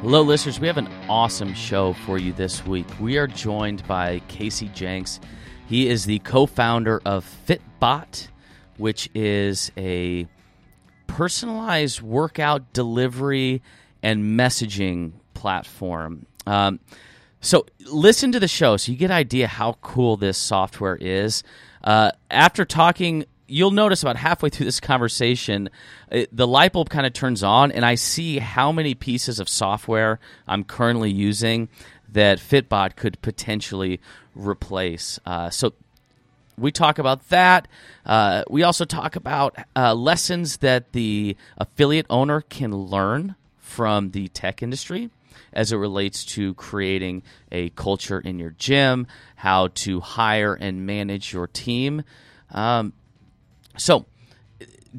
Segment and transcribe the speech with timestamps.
[0.00, 0.60] Hello, listeners.
[0.60, 2.86] We have an awesome show for you this week.
[3.00, 5.18] We are joined by Casey Jenks.
[5.66, 8.28] He is the co founder of Fitbot,
[8.76, 10.28] which is a
[11.08, 13.60] personalized workout delivery
[14.00, 16.26] and messaging platform.
[16.46, 16.78] Um,
[17.40, 21.42] so, listen to the show so you get an idea how cool this software is.
[21.82, 25.70] Uh, after talking you'll notice about halfway through this conversation,
[26.10, 29.48] it, the light bulb kind of turns on, and I see how many pieces of
[29.48, 31.68] software I'm currently using
[32.12, 34.00] that Fitbot could potentially
[34.34, 35.18] replace.
[35.26, 35.72] Uh, so
[36.56, 37.68] we talk about that.
[38.04, 44.28] Uh, we also talk about uh, lessons that the affiliate owner can learn from the
[44.28, 45.10] tech industry
[45.52, 51.32] as it relates to creating a culture in your gym, how to hire and manage
[51.32, 52.02] your team.
[52.50, 52.92] Um,
[53.78, 54.06] so,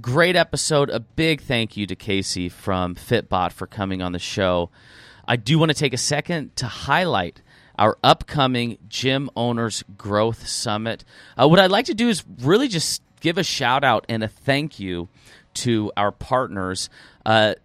[0.01, 0.89] great episode.
[0.89, 4.69] A big thank you to Casey from Fitbot for coming on the show.
[5.27, 7.41] I do want to take a second to highlight
[7.77, 11.05] our upcoming Gym Owners Growth Summit.
[11.37, 14.27] Uh, what I'd like to do is really just give a shout out and a
[14.27, 15.07] thank you
[15.55, 16.89] to our partners.
[17.25, 17.55] Uh,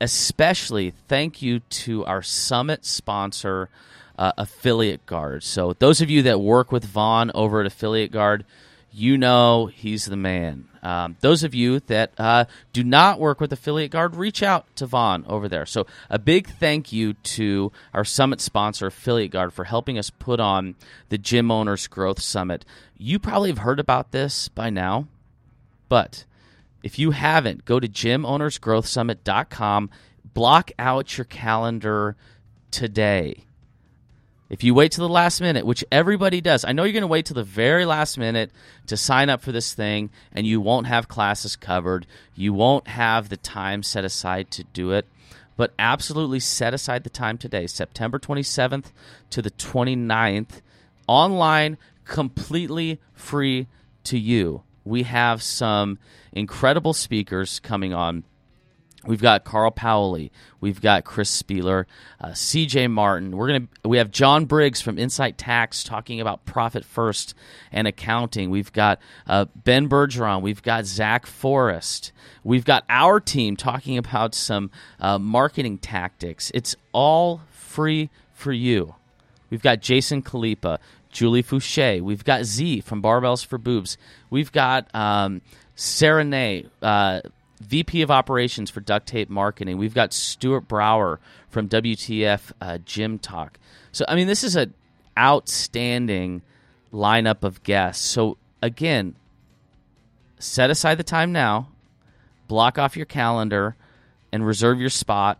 [0.00, 3.68] especially thank you to our summit sponsor,
[4.18, 5.42] uh, Affiliate Guard.
[5.42, 8.44] So, those of you that work with Vaughn over at Affiliate Guard,
[8.92, 10.68] you know he's the man.
[10.82, 14.86] Um, those of you that uh, do not work with Affiliate Guard, reach out to
[14.86, 15.66] Vaughn over there.
[15.66, 20.40] So, a big thank you to our summit sponsor, Affiliate Guard, for helping us put
[20.40, 20.74] on
[21.10, 22.64] the Gym Owners Growth Summit.
[22.96, 25.06] You probably have heard about this by now,
[25.88, 26.24] but
[26.82, 29.90] if you haven't, go to gymownersgrowthsummit.com,
[30.32, 32.16] block out your calendar
[32.70, 33.44] today
[34.50, 37.06] if you wait to the last minute, which everybody does, I know you're going to
[37.06, 38.50] wait to the very last minute
[38.88, 42.04] to sign up for this thing, and you won't have classes covered.
[42.34, 45.06] You won't have the time set aside to do it.
[45.56, 48.86] But absolutely set aside the time today, September 27th
[49.30, 50.62] to the 29th,
[51.06, 53.68] online, completely free
[54.04, 54.62] to you.
[54.84, 55.98] We have some
[56.32, 58.24] incredible speakers coming on
[59.06, 60.30] We've got Carl Paoli.
[60.60, 61.86] We've got Chris Spealler,
[62.20, 62.88] uh, C.J.
[62.88, 63.34] Martin.
[63.34, 67.34] We're gonna we have John Briggs from Insight Tax talking about profit first
[67.72, 68.50] and accounting.
[68.50, 70.42] We've got uh, Ben Bergeron.
[70.42, 72.12] We've got Zach Forrest.
[72.44, 76.50] We've got our team talking about some uh, marketing tactics.
[76.54, 78.96] It's all free for you.
[79.48, 80.78] We've got Jason Khalipa,
[81.10, 82.02] Julie Foucher.
[82.02, 83.96] We've got Z from Barbells for Boobs.
[84.28, 85.40] We've got um,
[85.74, 86.66] Sarah Nay.
[86.82, 87.20] Uh,
[87.60, 89.78] VP of Operations for Duct Tape Marketing.
[89.78, 93.58] We've got Stuart Brower from WTF uh, Gym Talk.
[93.92, 94.74] So, I mean, this is an
[95.18, 96.42] outstanding
[96.92, 98.04] lineup of guests.
[98.04, 99.14] So, again,
[100.38, 101.68] set aside the time now,
[102.48, 103.76] block off your calendar,
[104.32, 105.38] and reserve your spot.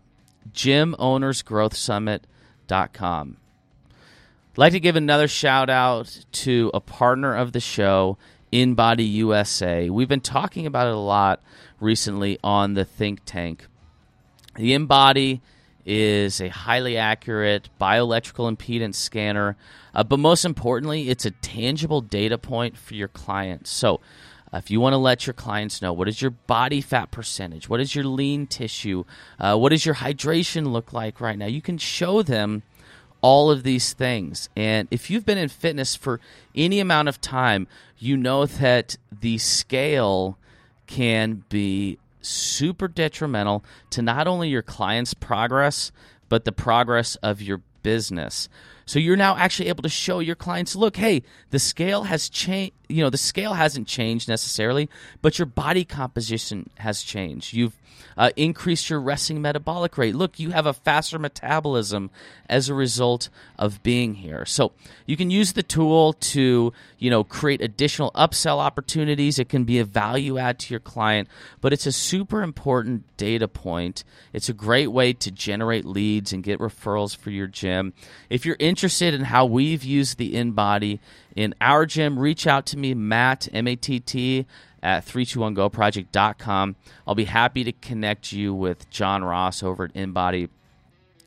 [0.52, 3.37] GymOwnersGrowthSummit.com.
[4.52, 8.19] I'd like to give another shout out to a partner of the show,
[8.53, 9.91] InBody USA.
[9.91, 11.41] We've been talking about it a lot
[11.78, 13.66] recently on the think tank.
[14.56, 15.41] The InBody
[15.87, 19.56] is a highly accurate bioelectrical impedance scanner,
[19.94, 23.71] uh, but most importantly, it's a tangible data point for your clients.
[23.71, 24.00] So,
[24.53, 27.69] uh, if you want to let your clients know what is your body fat percentage,
[27.69, 29.05] what is your lean tissue,
[29.38, 32.62] uh, what does your hydration look like right now, you can show them
[33.22, 34.48] all of these things.
[34.56, 36.20] And if you've been in fitness for
[36.54, 37.66] any amount of time,
[37.98, 40.38] you know that the scale
[40.86, 45.92] can be super detrimental to not only your client's progress,
[46.28, 48.48] but the progress of your business.
[48.86, 52.75] So you're now actually able to show your clients, look, hey, the scale has changed.
[52.88, 54.91] You know, the scale hasn't changed necessarily,
[55.22, 57.52] but your body composition has changed.
[57.52, 57.79] You've
[58.16, 60.15] uh, increased your resting metabolic rate.
[60.15, 62.11] Look, you have a faster metabolism
[62.49, 63.28] as a result
[63.59, 64.44] of being here.
[64.44, 64.72] So
[65.06, 69.38] you can use the tool to, you know, create additional upsell opportunities.
[69.38, 71.28] It can be a value add to your client,
[71.61, 74.05] but it's a super important data point.
[74.32, 77.93] It's a great way to generate leads and get referrals for your gym.
[78.29, 80.99] If you're interested in how we've used the InBody
[81.37, 84.46] in our gym, reach out to me, Matt, M A T T,
[84.82, 86.77] at 321goproject.com.
[87.06, 90.49] I'll be happy to connect you with John Ross over at InBody,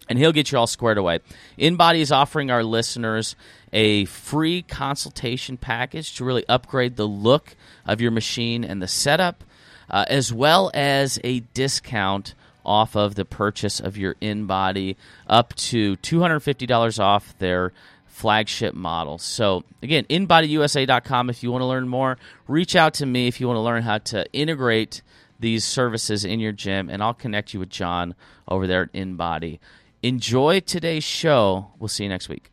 [0.10, 1.20] and he'll get you all squared away.
[1.58, 3.36] InBody is offering our listeners
[3.72, 7.56] a free consultation package to really upgrade the look
[7.86, 9.44] of your machine and the setup,
[9.90, 12.36] uh, as well as a discount
[12.66, 14.96] off of the purchase of your InBody
[15.28, 17.74] up to $250 off their
[18.14, 19.18] flagship model.
[19.18, 22.18] So, again, inbodyusa.com if you want to learn more.
[22.48, 25.02] Reach out to me if you want to learn how to integrate
[25.40, 28.14] these services in your gym, and I'll connect you with John
[28.48, 29.60] over there at InBody.
[30.04, 31.72] Enjoy today's show.
[31.80, 32.52] We'll see you next week.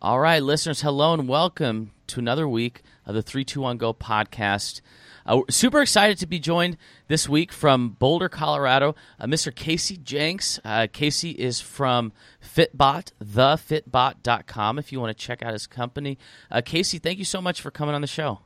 [0.00, 4.80] All right, listeners, hello and welcome to another week of the 321 Go podcast.
[5.26, 6.76] Uh, super excited to be joined
[7.08, 9.54] this week from Boulder, Colorado, uh, Mr.
[9.54, 10.60] Casey Jenks.
[10.64, 16.18] Uh, Casey is from Fitbot, thefitbot.com, if you want to check out his company.
[16.50, 18.40] Uh, Casey, thank you so much for coming on the show.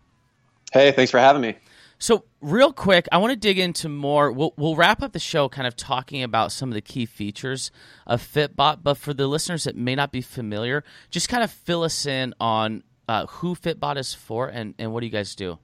[0.73, 1.57] Hey, thanks for having me.
[1.99, 4.31] So, real quick, I want to dig into more.
[4.31, 7.71] We'll, we'll wrap up the show kind of talking about some of the key features
[8.07, 11.85] of Fitbot, but for the listeners that may not be familiar, just kind of fill
[11.85, 15.59] us in on uh, who Fitbot is for and, and what do you guys do?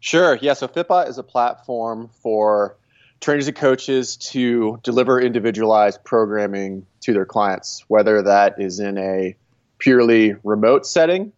[0.00, 0.38] Sure.
[0.40, 0.54] Yeah.
[0.54, 2.76] So, Fitbot is a platform for
[3.20, 9.36] trainers and coaches to deliver individualized programming to their clients, whether that is in a
[9.78, 11.32] purely remote setting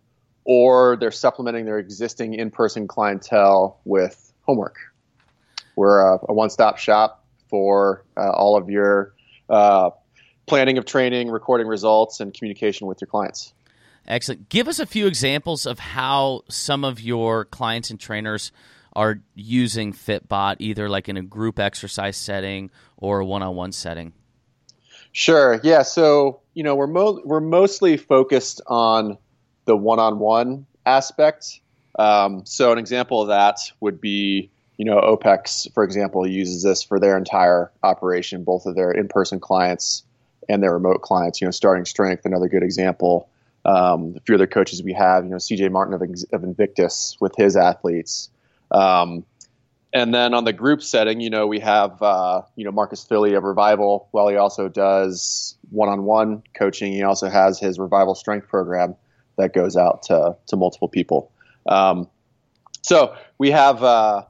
[0.45, 4.77] or they're supplementing their existing in-person clientele with homework.
[5.77, 9.15] We're a, a one-stop shop for uh, all of your
[9.49, 9.91] uh,
[10.47, 13.53] planning of training, recording results, and communication with your clients.
[14.07, 14.49] Excellent.
[14.49, 18.53] Give us a few examples of how some of your clients and trainers
[18.95, 24.13] are using Fitbot, either like in a group exercise setting or a one-on-one setting.
[25.13, 25.61] Sure.
[25.63, 25.83] Yeah.
[25.83, 29.19] So you know we're mo- we're mostly focused on
[29.65, 31.61] the one-on-one aspect.
[31.99, 36.83] Um, so an example of that would be, you know, OPEX, for example, uses this
[36.83, 40.03] for their entire operation, both of their in-person clients
[40.49, 41.41] and their remote clients.
[41.41, 43.29] You know, starting strength, another good example.
[43.65, 47.35] Um, a few other coaches we have, you know, CJ Martin of, of Invictus with
[47.37, 48.29] his athletes.
[48.71, 49.25] Um,
[49.93, 53.35] and then on the group setting, you know, we have, uh, you know, Marcus Filly
[53.35, 54.09] of Revival.
[54.13, 56.93] Well, he also does one-on-one coaching.
[56.93, 58.97] He also has his Revival Strength program
[59.37, 61.31] that goes out to, to multiple people.
[61.67, 62.09] Um,
[62.81, 64.25] so we have, uh,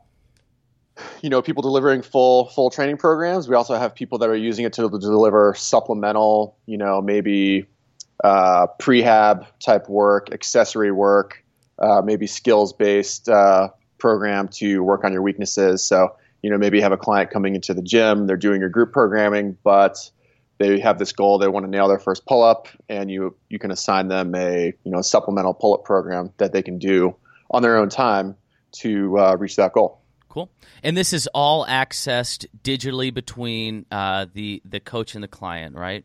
[1.22, 3.48] you know, people delivering full full training programs.
[3.48, 7.66] We also have people that are using it to deliver supplemental, you know, maybe
[8.22, 11.44] uh, prehab type work, accessory work,
[11.78, 15.84] uh, maybe skills based uh, program to work on your weaknesses.
[15.84, 18.68] So you know, maybe you have a client coming into the gym, they're doing your
[18.68, 20.10] group programming, but
[20.58, 23.58] they have this goal they want to nail their first pull up and you you
[23.58, 27.16] can assign them a you know a supplemental pull up program that they can do
[27.50, 28.36] on their own time
[28.72, 30.00] to uh, reach that goal.
[30.28, 30.50] Cool.
[30.82, 36.04] And this is all accessed digitally between uh, the the coach and the client right?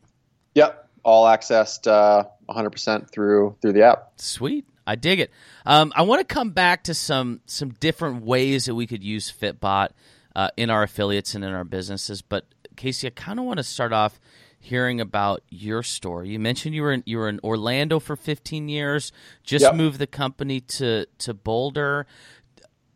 [0.56, 5.32] Yep all accessed uh, 100% through through the app sweet I dig it.
[5.66, 9.30] Um, I want to come back to some some different ways that we could use
[9.30, 9.90] Fitbot
[10.34, 12.22] uh, in our affiliates and in our businesses.
[12.22, 12.46] But
[12.78, 14.18] Casey, I kind of want to start off
[14.60, 16.30] hearing about your story.
[16.30, 19.12] You mentioned you were in, you were in Orlando for 15 years.
[19.44, 19.76] Just yep.
[19.76, 22.08] moved the company to to Boulder.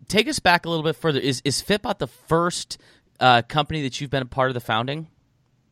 [0.07, 1.19] Take us back a little bit further.
[1.19, 2.77] Is is Fitbot the first
[3.19, 5.07] uh, company that you've been a part of the founding?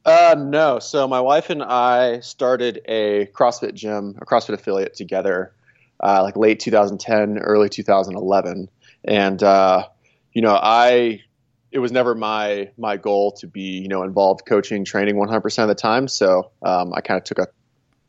[0.05, 0.79] Uh, no.
[0.79, 5.53] So my wife and I started a CrossFit gym, a CrossFit affiliate together,
[6.01, 8.69] uh, like late 2010, early 2011,
[9.03, 9.87] and uh,
[10.33, 11.21] you know I
[11.71, 15.67] it was never my my goal to be you know involved coaching training 100% of
[15.67, 16.07] the time.
[16.07, 17.47] So um, i kind of took a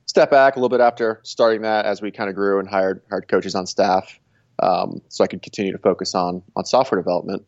[0.07, 3.03] step back a little bit after starting that as we kind of grew and hired
[3.11, 4.19] hired coaches on staff
[4.63, 7.45] um, so i could continue to focus on on software development.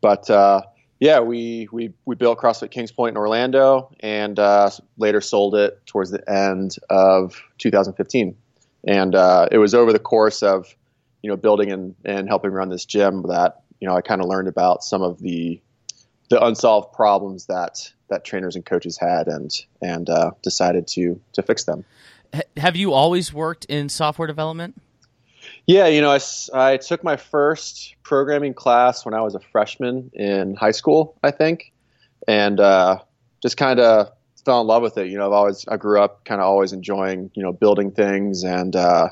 [0.00, 0.62] But uh,
[1.02, 5.84] yeah we, we we built crossfit kings point in orlando and uh, later sold it
[5.86, 8.36] towards the end of 2015
[8.88, 10.74] and uh, it was over the course of
[11.22, 14.28] you know building and, and helping run this gym that you know, I kind of
[14.28, 15.60] learned about some of the
[16.30, 19.50] the unsolved problems that that trainers and coaches had, and
[19.82, 21.84] and uh, decided to to fix them.
[22.56, 24.80] Have you always worked in software development?
[25.66, 26.20] Yeah, you know, I,
[26.52, 31.30] I took my first programming class when I was a freshman in high school, I
[31.30, 31.72] think,
[32.26, 32.98] and uh,
[33.40, 34.10] just kind of
[34.44, 35.08] fell in love with it.
[35.08, 38.42] You know, I've always I grew up kind of always enjoying you know building things
[38.42, 39.08] and uh,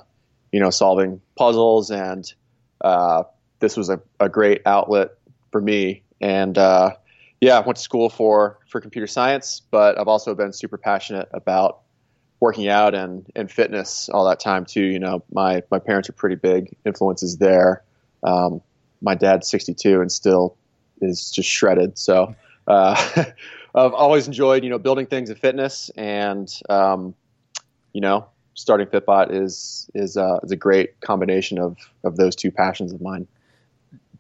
[0.53, 2.33] you know solving puzzles and
[2.81, 3.23] uh,
[3.61, 5.11] this was a, a great outlet
[5.53, 6.03] for me.
[6.21, 6.97] And uh,
[7.41, 11.29] yeah, I went to school for for computer science, but I've also been super passionate
[11.33, 11.81] about
[12.41, 14.83] working out and, and fitness all that time too.
[14.83, 17.83] You know, my my parents are pretty big influences there.
[18.23, 18.61] Um,
[19.03, 20.57] my dad's 62 and still
[21.01, 21.97] is just shredded.
[21.99, 22.35] So
[22.67, 22.97] uh,
[23.75, 27.15] I've always enjoyed you know building things in fitness, and um,
[27.93, 32.51] you know starting Fitbot is is uh, is a great combination of of those two
[32.51, 33.27] passions of mine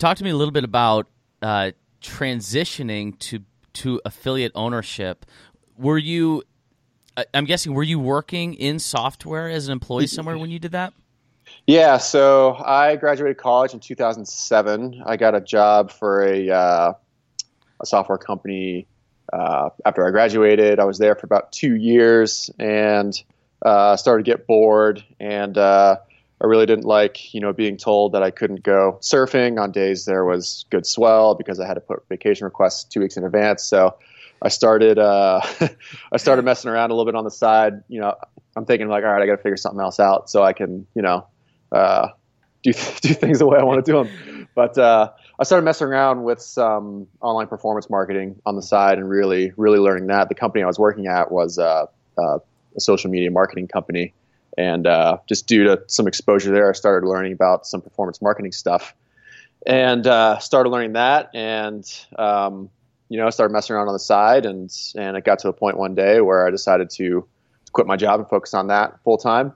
[0.01, 1.07] talk to me a little bit about
[1.43, 1.71] uh,
[2.03, 5.25] transitioning to to affiliate ownership.
[5.79, 6.43] Were you?
[7.35, 10.93] I'm guessing were you working in software as an employee somewhere when you did that?
[11.67, 15.03] Yeah, so I graduated college in 2007.
[15.05, 16.93] I got a job for a uh,
[17.81, 18.87] a software company
[19.33, 23.21] uh, after I graduated, I was there for about two years and
[23.65, 25.05] uh, started to get bored.
[25.19, 25.97] And uh,
[26.41, 30.05] I really didn't like, you know, being told that I couldn't go surfing on days
[30.05, 33.63] there was good swell because I had to put vacation requests two weeks in advance.
[33.63, 33.97] So
[34.43, 35.41] I started, uh,
[36.13, 37.83] I started messing around a little bit on the side.
[37.89, 38.15] You know,
[38.57, 40.87] I'm thinking like, all right, I got to figure something else out so I can,
[40.95, 41.27] you know,
[41.73, 42.09] uh,
[42.63, 44.49] do do things the way I want to do them.
[44.55, 49.09] But uh, I started messing around with some online performance marketing on the side and
[49.09, 50.29] really, really learning that.
[50.29, 51.87] The company I was working at was uh,
[52.19, 52.39] uh,
[52.77, 54.13] a social media marketing company,
[54.59, 58.53] and uh, just due to some exposure there, I started learning about some performance marketing
[58.53, 58.95] stuff,
[59.67, 60.05] and
[60.43, 62.69] started learning that, and um,
[63.11, 65.53] you know, I started messing around on the side, and and it got to a
[65.53, 67.27] point one day where I decided to
[67.73, 69.53] quit my job and focus on that full time.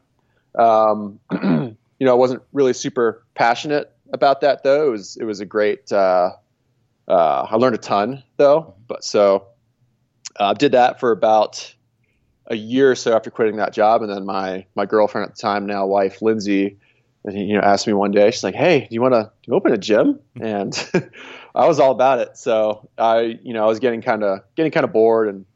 [0.59, 4.89] Um, you know, I wasn't really super passionate about that though.
[4.89, 5.91] It was it was a great.
[5.93, 6.33] Uh,
[7.07, 9.47] uh, I learned a ton though, but so
[10.39, 11.73] I uh, did that for about
[12.49, 15.41] a year or so after quitting that job, and then my my girlfriend at the
[15.41, 16.77] time, now wife Lindsay,
[17.25, 18.33] you know, asked me one day.
[18.33, 20.75] She's like, "Hey, do you want to open a gym?" And
[21.55, 22.37] I was all about it.
[22.37, 25.47] So I, you know, I was getting kind of getting kind of bored, and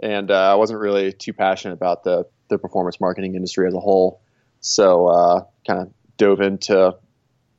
[0.00, 3.80] and uh, I wasn't really too passionate about the the performance marketing industry as a
[3.80, 4.20] whole.
[4.60, 6.96] So uh, kind of dove into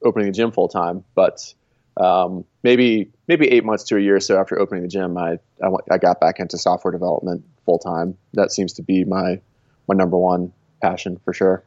[0.04, 1.04] opening the gym full time.
[1.16, 1.54] But
[1.98, 5.40] um, maybe maybe eight months to a year or so after opening the gym, I,
[5.64, 8.18] I, I got back into software development full time.
[8.34, 9.42] That seems to be my
[9.88, 11.64] my number one passion for sure.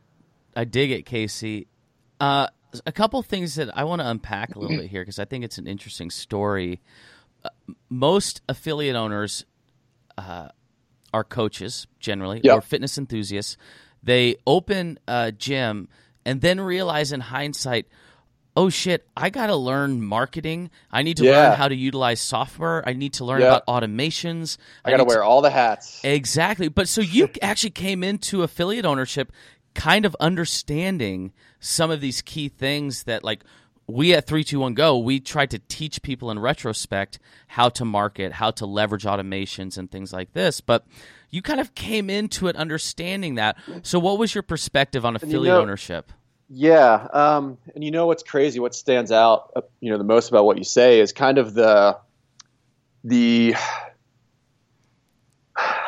[0.55, 1.67] I dig it, Casey.
[2.21, 2.49] Uh,
[2.87, 5.45] a couple things that I want to unpack a little bit here because I think
[5.45, 6.81] it's an interesting story.
[7.45, 7.49] Uh,
[7.89, 9.45] most affiliate owners
[10.19, 10.49] uh,
[11.13, 12.59] are coaches generally yep.
[12.59, 13.57] or fitness enthusiasts.
[14.03, 15.89] They open a gym
[16.25, 17.87] and then realize in hindsight,
[18.57, 20.71] oh shit, I got to learn marketing.
[20.91, 21.49] I need to yeah.
[21.49, 22.87] learn how to utilize software.
[22.87, 23.63] I need to learn yep.
[23.63, 24.59] about automations.
[24.85, 26.01] I, I got to wear all the hats.
[26.05, 26.69] Exactly.
[26.69, 29.33] But so you actually came into affiliate ownership
[29.75, 33.45] kind of understanding some of these key things that like
[33.87, 38.51] we at 321 go we tried to teach people in retrospect how to market how
[38.51, 40.85] to leverage automations and things like this but
[41.31, 43.57] you kind of came into it understanding that.
[43.83, 46.13] So what was your perspective on affiliate you know, ownership?
[46.49, 50.31] Yeah um, and you know what's crazy what stands out uh, you know the most
[50.31, 51.97] about what you say is kind of the
[53.05, 53.55] the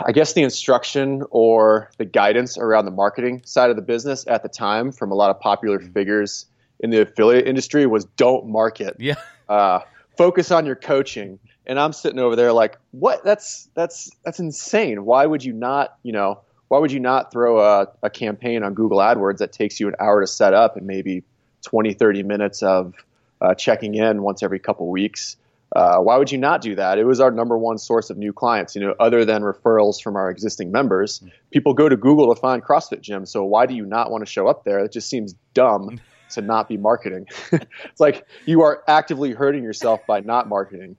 [0.05, 4.43] I guess the instruction or the guidance around the marketing side of the business at
[4.43, 5.93] the time from a lot of popular mm-hmm.
[5.93, 6.47] figures
[6.81, 8.97] in the affiliate industry was don't market.
[8.99, 9.15] Yeah.
[9.49, 9.81] Uh,
[10.17, 11.39] focus on your coaching.
[11.67, 13.25] And I'm sitting over there like, what?
[13.25, 15.05] That's that's that's insane.
[15.05, 18.75] Why would you not, you know, why would you not throw a, a campaign on
[18.75, 21.23] Google AdWords that takes you an hour to set up and maybe
[21.63, 22.95] 20, 30 minutes of
[23.41, 25.37] uh, checking in once every couple weeks?
[25.75, 26.99] Uh, why would you not do that?
[26.99, 28.75] It was our number one source of new clients.
[28.75, 31.31] You know, other than referrals from our existing members, mm.
[31.51, 33.29] people go to Google to find CrossFit gyms.
[33.29, 34.81] So why do you not want to show up there?
[34.81, 36.01] It just seems dumb
[36.33, 37.27] to not be marketing.
[37.53, 40.97] it's like you are actively hurting yourself by not marketing.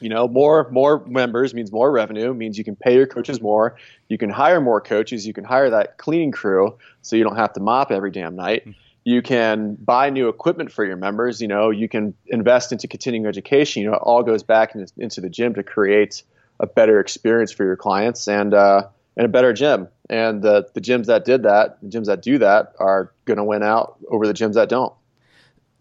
[0.00, 3.76] You know, more more members means more revenue, means you can pay your coaches more,
[4.08, 7.52] you can hire more coaches, you can hire that cleaning crew so you don't have
[7.52, 8.66] to mop every damn night.
[9.04, 13.26] You can buy new equipment for your members you know you can invest into continuing
[13.26, 16.22] education you know it all goes back into, into the gym to create
[16.60, 18.84] a better experience for your clients and uh,
[19.16, 19.88] and a better gym.
[20.08, 23.44] And the, the gyms that did that the gyms that do that are going to
[23.44, 24.92] win out over the gyms that don't.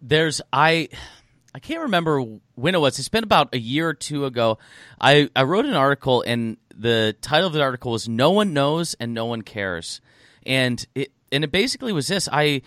[0.02, 0.90] There's i
[1.54, 2.22] i can't remember
[2.56, 2.98] when it was.
[3.00, 4.58] It's been about a year or two ago.
[5.00, 8.96] I i wrote an article and the title of the article was no one knows
[9.00, 10.02] and no one cares.
[10.46, 12.28] And it and it basically was this.
[12.32, 12.62] I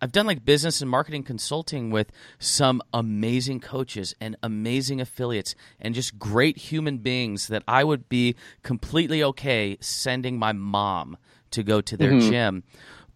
[0.00, 5.94] I've done like business and marketing consulting with some amazing coaches and amazing affiliates and
[5.94, 11.16] just great human beings that I would be completely okay sending my mom
[11.50, 12.30] to go to their mm-hmm.
[12.30, 12.62] gym.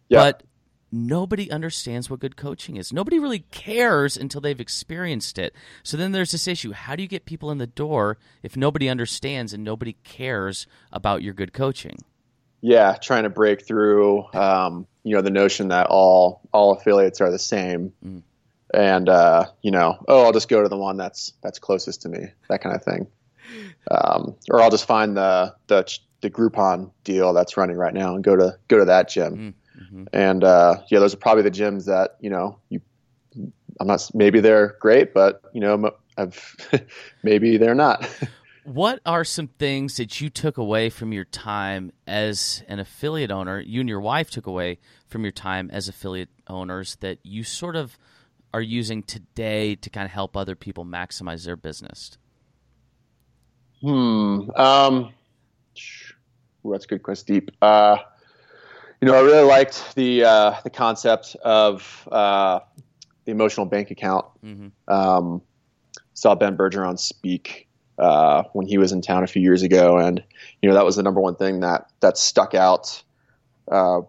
[0.08, 0.18] Yeah.
[0.18, 0.42] But
[0.90, 2.92] nobody understands what good coaching is.
[2.92, 5.54] Nobody really cares until they've experienced it.
[5.82, 6.72] So then there's this issue.
[6.72, 11.22] How do you get people in the door if nobody understands and nobody cares about
[11.22, 11.96] your good coaching?
[12.62, 17.30] Yeah, trying to break through um, you know the notion that all all affiliates are
[17.30, 17.92] the same.
[18.04, 18.22] Mm.
[18.72, 22.08] and uh, you know oh i'll just go to the one that's that's closest to
[22.08, 23.06] me that kind of thing.
[23.90, 28.24] Um, or i'll just find the the the groupon deal that's running right now and
[28.24, 29.54] go to go to that gym.
[29.78, 30.04] Mm, mm-hmm.
[30.12, 32.80] and uh, yeah those are probably the gyms that you know you
[33.80, 36.56] i'm not maybe they're great but you know I've,
[37.22, 38.08] maybe they're not
[38.64, 43.58] What are some things that you took away from your time as an affiliate owner?
[43.60, 44.78] You and your wife took away
[45.08, 47.98] from your time as affiliate owners that you sort of
[48.54, 52.18] are using today to kind of help other people maximize their business?
[53.80, 54.50] Hmm.
[54.54, 55.12] Um,
[56.64, 57.34] that's a good question.
[57.34, 57.50] Deep.
[57.60, 57.96] Uh,
[59.00, 62.60] you know, I really liked the uh, the concept of uh,
[63.24, 64.26] the emotional bank account.
[64.44, 64.92] Mm-hmm.
[64.92, 65.42] Um,
[66.14, 67.68] saw Ben Bergeron speak
[67.98, 70.22] uh, when he was in town a few years ago, and
[70.60, 73.02] you know that was the number one thing that that stuck out
[73.70, 74.00] uh,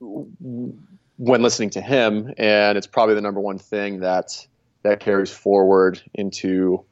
[0.00, 4.46] when listening to him, and it's probably the number one thing that
[4.82, 6.84] that carries forward into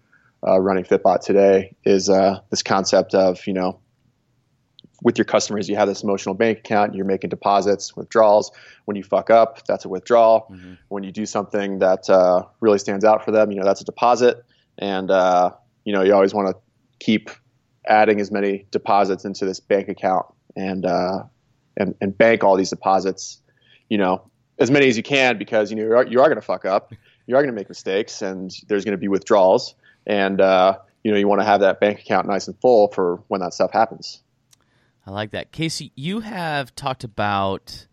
[0.47, 3.81] uh, running Fitbot today is uh, this concept of you know
[5.03, 8.51] with your customers you have this emotional bank account you're making deposits withdrawals.
[8.85, 10.49] When you fuck up that's a withdrawal.
[10.51, 10.75] Mm-hmm.
[10.89, 13.85] when you do something that uh, really stands out for them you know that's a
[13.85, 14.45] deposit.
[14.79, 15.53] And uh,
[15.85, 16.57] you know you always want to
[16.99, 17.31] keep
[17.87, 21.23] adding as many deposits into this bank account and uh,
[21.77, 23.41] and, and bank all these deposits
[23.89, 24.23] you know
[24.59, 26.65] as many as you can because you know you are, you are going to fuck
[26.65, 26.93] up
[27.27, 29.75] you are going to make mistakes and there's going to be withdrawals
[30.07, 33.23] and uh, you know you want to have that bank account nice and full for
[33.29, 34.23] when that stuff happens.
[35.07, 35.93] I like that, Casey.
[35.95, 37.87] You have talked about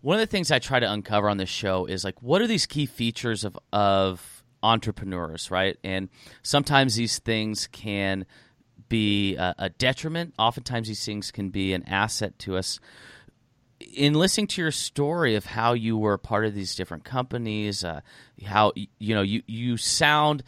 [0.00, 2.46] one of the things I try to uncover on this show is like what are
[2.46, 5.76] these key features of of entrepreneurs, right?
[5.82, 6.08] And
[6.42, 8.26] sometimes these things can
[8.88, 10.34] be a, a detriment.
[10.38, 12.80] Oftentimes these things can be an asset to us
[13.80, 18.00] in listening to your story of how you were part of these different companies, uh,
[18.44, 20.42] how you know you you sound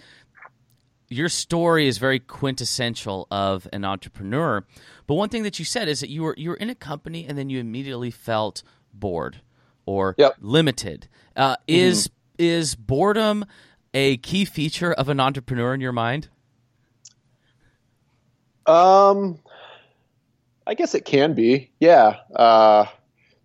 [1.12, 4.64] your story is very quintessential of an entrepreneur.
[5.06, 7.26] But one thing that you said is that you were you were in a company
[7.26, 8.62] and then you immediately felt
[8.94, 9.40] bored
[9.84, 10.36] or yep.
[10.40, 11.08] limited.
[11.36, 11.62] Uh, mm-hmm.
[11.66, 13.44] Is is boredom
[13.94, 16.28] a key feature of an entrepreneur in your mind?
[18.66, 19.38] Um,
[20.66, 21.70] I guess it can be.
[21.80, 22.16] Yeah.
[22.34, 22.86] Uh,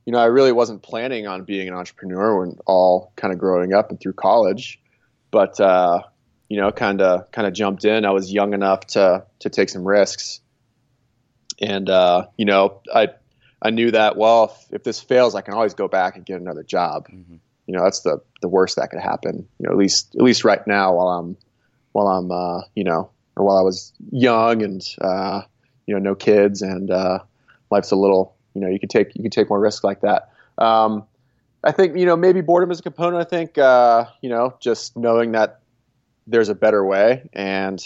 [0.05, 3.73] you know, I really wasn't planning on being an entrepreneur when all kind of growing
[3.73, 4.79] up and through college,
[5.31, 6.03] but uh,
[6.47, 8.05] you know, kind of kind of jumped in.
[8.05, 10.39] I was young enough to to take some risks,
[11.59, 13.09] and uh, you know, I
[13.61, 16.39] I knew that well, if, if, this fails, I can always go back and get
[16.39, 17.07] another job.
[17.09, 17.35] Mm-hmm.
[17.67, 19.47] You know, that's the the worst that could happen.
[19.59, 21.37] You know, at least at least right now while I'm
[21.91, 25.41] while I'm uh, you know, or while I was young and uh,
[25.85, 27.19] you know, no kids and uh,
[27.69, 30.31] life's a little you know, you can take you can take more risks like that.
[30.57, 31.05] Um,
[31.63, 33.21] I think you know maybe boredom is a component.
[33.21, 35.59] I think uh, you know just knowing that
[36.25, 37.79] there's a better way and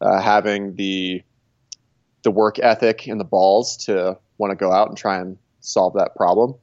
[0.00, 1.22] uh, having the
[2.22, 5.94] the work ethic and the balls to want to go out and try and solve
[5.94, 6.54] that problem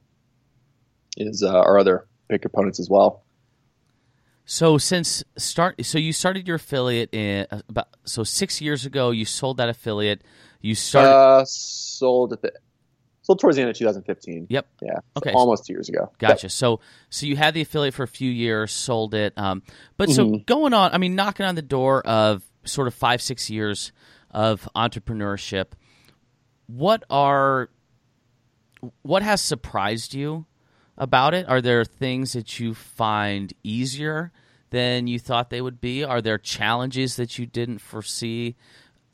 [1.16, 3.24] is uh, our other big opponents as well.
[4.50, 9.10] So since start, so you started your affiliate in uh, about so six years ago.
[9.10, 10.22] You sold that affiliate.
[10.62, 12.52] You started uh, sold at the
[13.20, 14.46] sold towards the end of 2015.
[14.48, 14.66] Yep.
[14.80, 14.92] Yeah.
[15.18, 15.32] Okay.
[15.32, 16.10] almost two years ago.
[16.18, 16.46] Gotcha.
[16.46, 16.52] Yep.
[16.52, 19.34] So so you had the affiliate for a few years, sold it.
[19.36, 19.62] Um,
[19.98, 20.44] but so mm-hmm.
[20.46, 23.92] going on, I mean, knocking on the door of sort of five six years
[24.30, 25.72] of entrepreneurship.
[26.66, 27.68] What are
[29.02, 30.46] what has surprised you
[30.98, 31.48] about it?
[31.48, 34.32] Are there things that you find easier
[34.70, 36.04] than you thought they would be?
[36.04, 38.56] Are there challenges that you didn't foresee?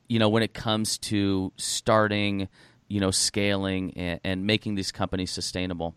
[0.09, 2.49] You know, when it comes to starting
[2.89, 5.95] you know scaling and, and making these companies sustainable?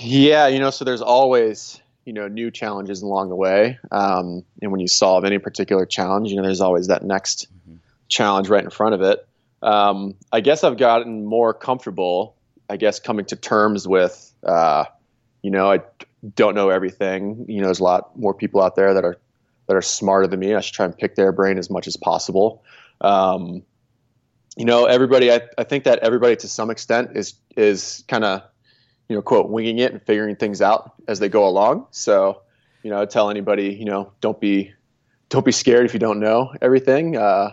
[0.00, 4.70] Yeah, you know, so there's always you know new challenges along the way, um, and
[4.70, 7.76] when you solve any particular challenge, you know, there's always that next mm-hmm.
[8.08, 9.26] challenge right in front of it.
[9.62, 12.33] Um, I guess I've gotten more comfortable.
[12.68, 14.84] I guess coming to terms with, uh,
[15.42, 15.80] you know, I
[16.34, 17.44] don't know everything.
[17.48, 19.18] You know, there's a lot more people out there that are
[19.66, 20.54] that are smarter than me.
[20.54, 22.62] I should try and pick their brain as much as possible.
[23.00, 23.62] Um,
[24.56, 28.42] you know, everybody, I, I think that everybody to some extent is, is kind of,
[29.08, 31.86] you know, quote, winging it and figuring things out as they go along.
[31.90, 32.42] So,
[32.82, 34.72] you know, I tell anybody, you know, don't be,
[35.28, 37.16] don't be scared if you don't know everything.
[37.16, 37.50] Uh,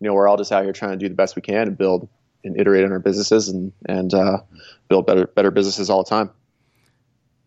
[0.00, 1.78] you know, we're all just out here trying to do the best we can and
[1.78, 2.08] build
[2.44, 4.38] and iterate on our businesses and, and, uh,
[4.88, 6.30] build better, better businesses all the time.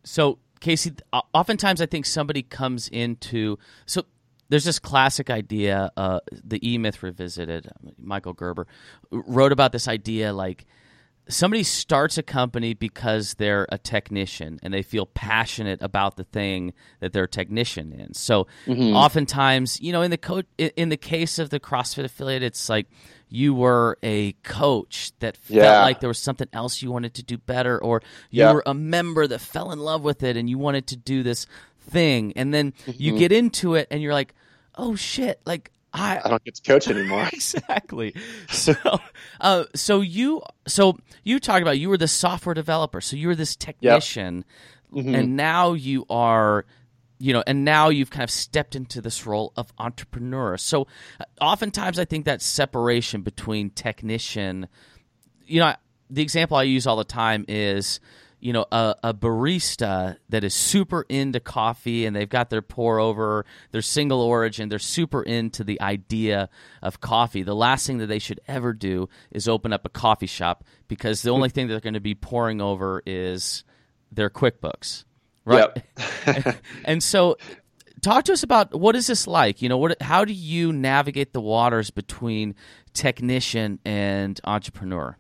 [0.04, 0.94] So Casey,
[1.34, 4.04] oftentimes I think somebody comes into, so
[4.50, 7.70] there's this classic idea, uh, the E Myth Revisited.
[8.00, 8.66] Michael Gerber
[9.12, 10.66] wrote about this idea like
[11.30, 16.74] somebody starts a company because they're a technician and they feel passionate about the thing
[17.00, 18.14] that they're a technician in.
[18.14, 18.96] So mm-hmm.
[18.96, 22.88] oftentimes, you know, in the co- in the case of the CrossFit affiliate, it's like
[23.30, 25.82] you were a coach that felt yeah.
[25.82, 28.54] like there was something else you wanted to do better, or you yeah.
[28.54, 31.46] were a member that fell in love with it and you wanted to do this
[31.80, 32.92] thing, and then mm-hmm.
[32.96, 34.34] you get into it and you're like,
[34.76, 37.28] oh shit, like I, I don't get to coach anymore.
[37.34, 38.16] exactly.
[38.50, 38.74] So,
[39.42, 43.36] uh, so you, so you talked about you were the software developer, so you were
[43.36, 44.46] this technician,
[44.92, 45.06] yep.
[45.06, 45.16] mm-hmm.
[45.16, 46.66] and now you are
[47.20, 50.58] you know, and now you've kind of stepped into this role of entrepreneur.
[50.58, 50.88] So,
[51.20, 54.68] uh, oftentimes, I think that separation between technician,
[55.46, 55.74] you know,
[56.10, 58.00] the example I use all the time is,
[58.40, 63.00] you know, a, a, barista that is super into coffee and they've got their pour
[63.00, 66.50] over, their single origin, they're super into the idea
[66.82, 67.42] of coffee.
[67.42, 71.24] The last thing that they should ever do is open up a coffee shop because
[71.24, 73.64] the only thing that they're going to be pouring over is
[74.12, 75.04] their QuickBooks
[75.48, 75.70] right?
[75.98, 76.58] Yep.
[76.86, 77.38] and so
[78.02, 81.34] talk to us about what is this like you know what how do you navigate
[81.34, 82.54] the waters between
[82.94, 85.18] technician and entrepreneur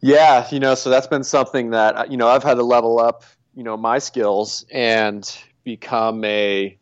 [0.00, 2.98] yeah you know so that's been something that uh, you know i've had to level
[2.98, 6.76] up you know my skills and become a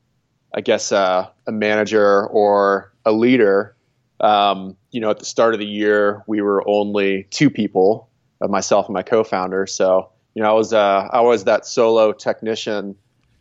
[0.54, 3.76] i guess uh, a manager or a leader
[4.20, 8.08] um, you know at the start of the year we were only two people
[8.40, 12.12] of myself and my co-founder so you know, I was uh, I was that solo
[12.12, 12.96] technician,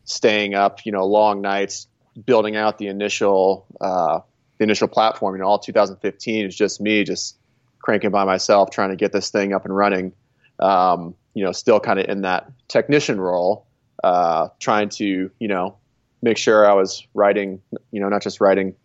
[0.06, 1.88] staying up, you know, long nights,
[2.26, 4.20] building out the initial uh,
[4.58, 5.36] the initial platform.
[5.36, 7.38] You know, all 2015 is just me, just
[7.84, 10.14] cranking by myself, trying to get this thing up and running.
[10.60, 13.68] Um, you know, still kind of in that technician role,
[14.04, 15.78] uh, trying to you know
[16.24, 18.76] make sure I was writing, you know, not just writing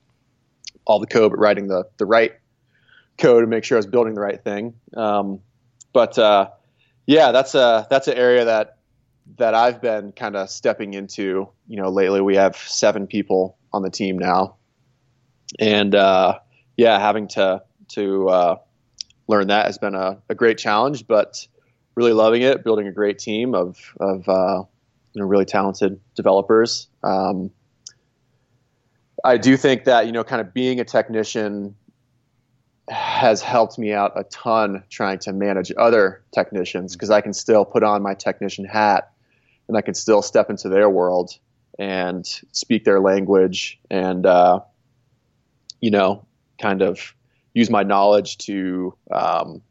[0.84, 2.32] all the code, but writing the the right
[3.16, 4.74] code to make sure I was building the right thing.
[4.94, 5.40] Um,
[5.92, 6.50] but uh,
[7.06, 8.78] yeah, that's a that's an area that
[9.36, 11.48] that I've been kind of stepping into.
[11.68, 14.56] You know, lately we have seven people on the team now,
[15.58, 16.38] and uh,
[16.76, 18.56] yeah, having to to uh,
[19.28, 21.46] learn that has been a, a, great challenge, but
[21.94, 22.64] really loving it.
[22.64, 24.64] Building a great team of of uh,
[25.12, 26.88] you know really talented developers.
[27.02, 27.50] Um,
[29.24, 31.76] I do think that you know, kind of being a technician
[32.88, 37.66] has helped me out a ton trying to manage other technicians because I can still
[37.66, 39.12] put on my technician hat
[39.68, 41.32] and I can still step into their world
[41.78, 44.60] and speak their language and uh,
[45.80, 46.24] you know
[46.60, 47.14] kind of
[47.58, 49.62] use my knowledge to um,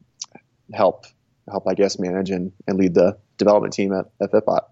[0.74, 1.06] help
[1.50, 4.66] help I guess manage and, and lead the development team at, at Fitbot.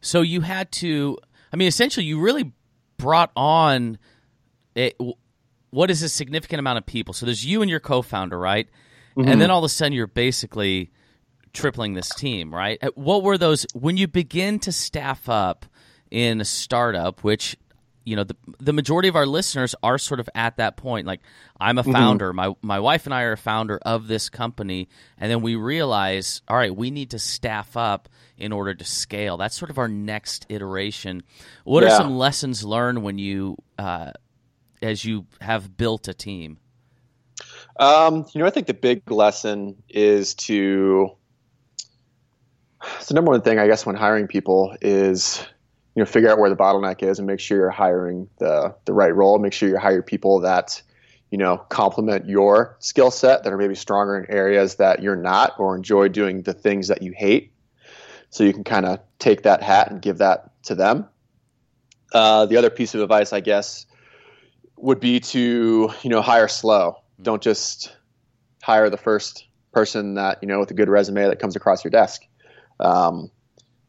[0.00, 1.18] So you had to
[1.52, 2.52] I mean essentially you really
[2.96, 3.98] brought on
[4.74, 4.96] it
[5.70, 7.14] what is a significant amount of people?
[7.14, 8.68] So there's you and your co-founder, right?
[9.16, 9.28] Mm-hmm.
[9.28, 10.90] And then all of a sudden you're basically
[11.52, 12.78] tripling this team, right?
[12.94, 15.66] What were those when you begin to staff up
[16.10, 17.56] in a startup, which
[18.04, 21.06] you know the the majority of our listeners are sort of at that point.
[21.06, 21.20] Like
[21.58, 21.92] I'm a mm-hmm.
[21.92, 22.36] founder, mm-hmm.
[22.36, 24.88] my my wife and I are a founder of this company,
[25.18, 29.36] and then we realize, all right, we need to staff up in order to scale.
[29.36, 31.22] That's sort of our next iteration.
[31.64, 31.90] What yeah.
[31.90, 34.12] are some lessons learned when you uh,
[34.80, 36.58] as you have built a team?
[37.78, 41.16] Um, you know, I think the big lesson is to
[43.06, 45.46] the number one thing I guess when hiring people is
[45.94, 48.92] you know figure out where the bottleneck is and make sure you're hiring the the
[48.92, 49.38] right role.
[49.38, 50.82] Make sure you hire people that
[51.30, 55.58] you know complement your skill set that are maybe stronger in areas that you're not
[55.58, 57.52] or enjoy doing the things that you hate.
[58.30, 61.06] So you can kind of take that hat and give that to them.
[62.12, 63.86] Uh, the other piece of advice, I guess,
[64.76, 67.02] would be to you know hire slow.
[67.20, 67.94] Don't just
[68.62, 71.90] hire the first person that you know with a good resume that comes across your
[71.90, 72.22] desk.
[72.80, 73.30] Um,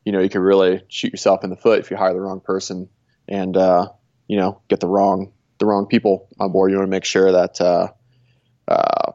[0.06, 2.39] you know, you could really shoot yourself in the foot if you hire the wrong
[2.39, 2.89] person
[3.28, 3.89] and uh,
[4.28, 6.72] you know get the wrong the wrong people on board.
[6.72, 7.88] You want to make sure that uh,
[8.68, 9.12] uh,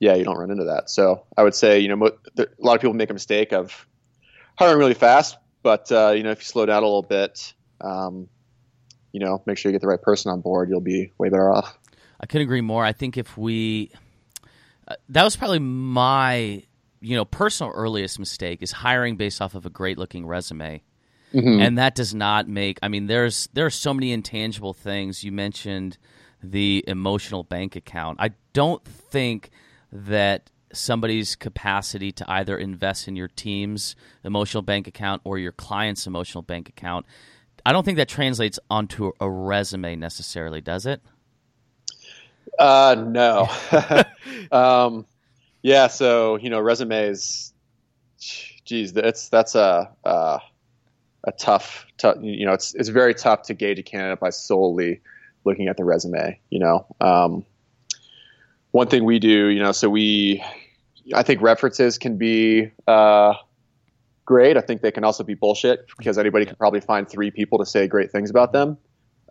[0.00, 0.90] yeah, you don't run into that.
[0.90, 3.86] So I would say you know mo- a lot of people make a mistake of
[4.56, 7.54] hiring really fast, but uh, you know if you slow down a little bit.
[7.80, 8.28] Um,
[9.12, 11.52] you know, make sure you get the right person on board, you'll be way better
[11.52, 11.78] off.
[12.20, 12.84] I couldn't agree more.
[12.84, 13.90] I think if we,
[14.88, 16.64] uh, that was probably my,
[17.02, 20.82] you know, personal earliest mistake is hiring based off of a great looking resume.
[21.34, 21.60] Mm-hmm.
[21.60, 25.24] And that does not make, I mean, there's, there are so many intangible things.
[25.24, 25.98] You mentioned
[26.42, 28.18] the emotional bank account.
[28.20, 29.50] I don't think
[29.90, 36.06] that somebody's capacity to either invest in your team's emotional bank account or your client's
[36.06, 37.06] emotional bank account
[37.64, 41.00] I don't think that translates onto a resume necessarily, does it?
[42.58, 43.48] Uh, no.
[44.52, 45.06] um,
[45.62, 45.86] yeah.
[45.86, 47.52] So you know, resumes.
[48.64, 50.40] Geez, that's that's a a,
[51.24, 52.18] a tough, tough.
[52.20, 55.00] You know, it's it's very tough to gauge a candidate by solely
[55.44, 56.38] looking at the resume.
[56.50, 57.44] You know, um,
[58.72, 60.42] one thing we do, you know, so we,
[61.14, 63.34] I think references can be uh,
[64.24, 64.56] great.
[64.56, 67.66] I think they can also be bullshit because anybody can probably find three people to
[67.66, 68.78] say great things about them.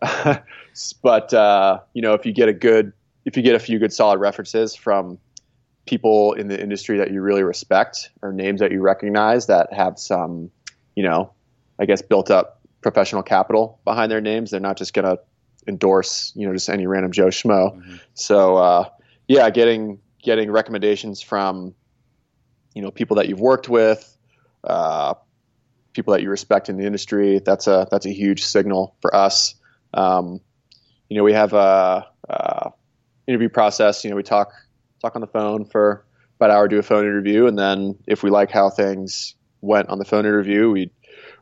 [1.02, 2.92] but uh, you know, if you get a good,
[3.24, 5.18] if you get a few good solid references from
[5.86, 9.98] people in the industry that you really respect or names that you recognize that have
[9.98, 10.50] some,
[10.94, 11.32] you know,
[11.78, 14.50] I guess built up professional capital behind their names.
[14.50, 15.20] They're not just going to
[15.66, 17.76] endorse, you know, just any random Joe Schmo.
[17.76, 17.96] Mm-hmm.
[18.14, 18.88] So, uh,
[19.26, 21.74] yeah, getting getting recommendations from,
[22.74, 24.16] you know, people that you've worked with,
[24.64, 25.14] uh,
[25.92, 27.40] people that you respect in the industry.
[27.44, 29.54] That's a that's a huge signal for us.
[29.94, 30.40] Um,
[31.08, 32.70] you know, we have a, a,
[33.26, 34.04] interview process.
[34.04, 34.52] You know, we talk
[35.02, 36.04] talk on the phone for
[36.36, 39.88] about an hour, do a phone interview, and then if we like how things went
[39.88, 40.90] on the phone interview, we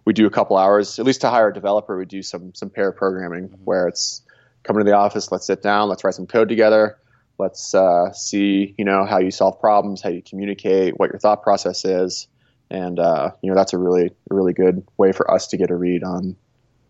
[0.04, 1.96] we do a couple hours, at least to hire a developer.
[1.96, 3.64] We do some some pair programming mm-hmm.
[3.64, 4.22] where it's
[4.62, 5.30] coming to the office.
[5.30, 5.88] Let's sit down.
[5.88, 6.98] Let's write some code together.
[7.38, 11.42] Let's uh, see, you know, how you solve problems, how you communicate, what your thought
[11.42, 12.28] process is,
[12.70, 15.76] and uh, you know that's a really really good way for us to get a
[15.76, 16.36] read on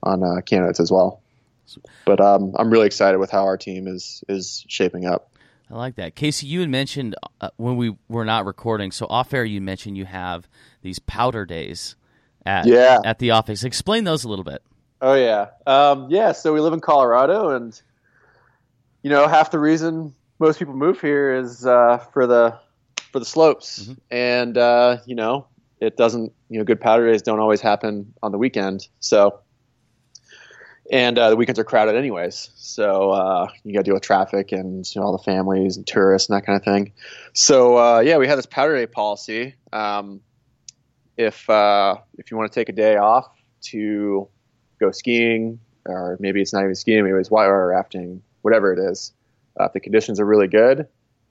[0.02, 1.22] on uh, candidates as well.
[2.04, 5.30] But um, I'm really excited with how our team is is shaping up.
[5.70, 6.46] I like that, Casey.
[6.46, 10.04] You had mentioned uh, when we were not recording, so off air, you mentioned you
[10.04, 10.48] have
[10.82, 11.94] these powder days
[12.44, 12.98] at yeah.
[13.04, 13.62] at the office.
[13.62, 14.62] Explain those a little bit.
[15.00, 16.32] Oh yeah, um, yeah.
[16.32, 17.80] So we live in Colorado, and
[19.02, 22.58] you know half the reason most people move here is uh, for the
[23.12, 23.92] for the slopes, mm-hmm.
[24.10, 25.46] and uh, you know
[25.80, 26.32] it doesn't.
[26.48, 28.88] You know, good powder days don't always happen on the weekend.
[28.98, 29.38] So
[30.90, 32.50] and uh, the weekends are crowded anyways.
[32.56, 35.86] So uh, you got to deal with traffic and you know, all the families and
[35.86, 36.92] tourists and that kind of thing.
[37.32, 39.54] So uh, yeah, we have this powder day policy.
[39.72, 40.20] Um,
[41.16, 43.28] if uh, if you want to take a day off
[43.62, 44.28] to
[44.80, 49.12] go skiing, or maybe it's not even skiing, maybe it's whitewater rafting, whatever it is.
[49.58, 50.88] Uh, if the conditions are really good,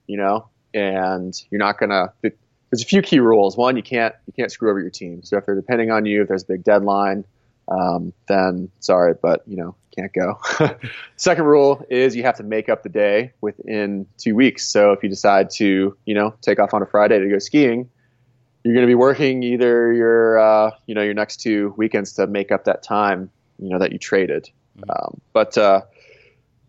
[0.08, 2.14] you know, and you're not gonna.
[2.22, 3.58] There's a few key rules.
[3.58, 5.24] One, you can't you can't screw over your team.
[5.24, 7.26] So if they're depending on you, if there's a big deadline
[7.70, 10.40] um, then sorry, but you know, can't go.
[11.16, 14.66] Second rule is you have to make up the day within two weeks.
[14.66, 17.90] So if you decide to, you know, take off on a Friday to go skiing,
[18.64, 22.28] you're going to be working either your, uh, you know, your next two weekends to
[22.28, 24.50] make up that time, you know, that you traded.
[24.78, 24.90] Mm-hmm.
[24.90, 25.82] Um, but uh,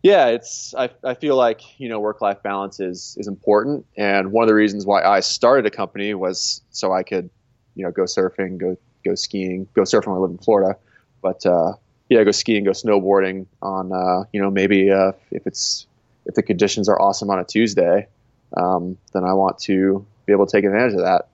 [0.03, 4.33] yeah, it's I, I feel like you know work life balance is is important, and
[4.33, 7.29] one of the reasons why I started a company was so I could,
[7.75, 10.79] you know, go surfing, go go skiing, go surfing when I live in Florida
[11.23, 11.75] but uh,
[12.09, 15.87] yeah, go skiing, go snowboarding on uh, you know maybe uh, if it's
[16.27, 18.09] if the conditions are awesome on a Tuesday,
[18.57, 21.25] um, then I want to be able to take advantage of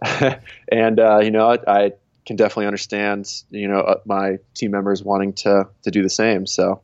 [0.00, 0.42] that.
[0.72, 1.92] and uh, you know, I, I,
[2.26, 6.46] can definitely understand you know uh, my team members wanting to to do the same.
[6.46, 6.80] So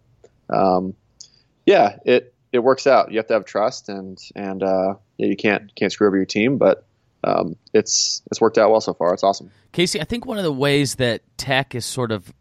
[0.49, 0.94] um,
[1.66, 3.11] yeah, it it works out.
[3.11, 6.27] You have to have trust, and and uh, yeah, you can't can't screw over your
[6.27, 6.85] team, but
[7.25, 9.14] um, it's it's worked out well so far.
[9.14, 9.51] It's awesome.
[9.73, 12.33] Casey, I think one of the ways that tech is sort of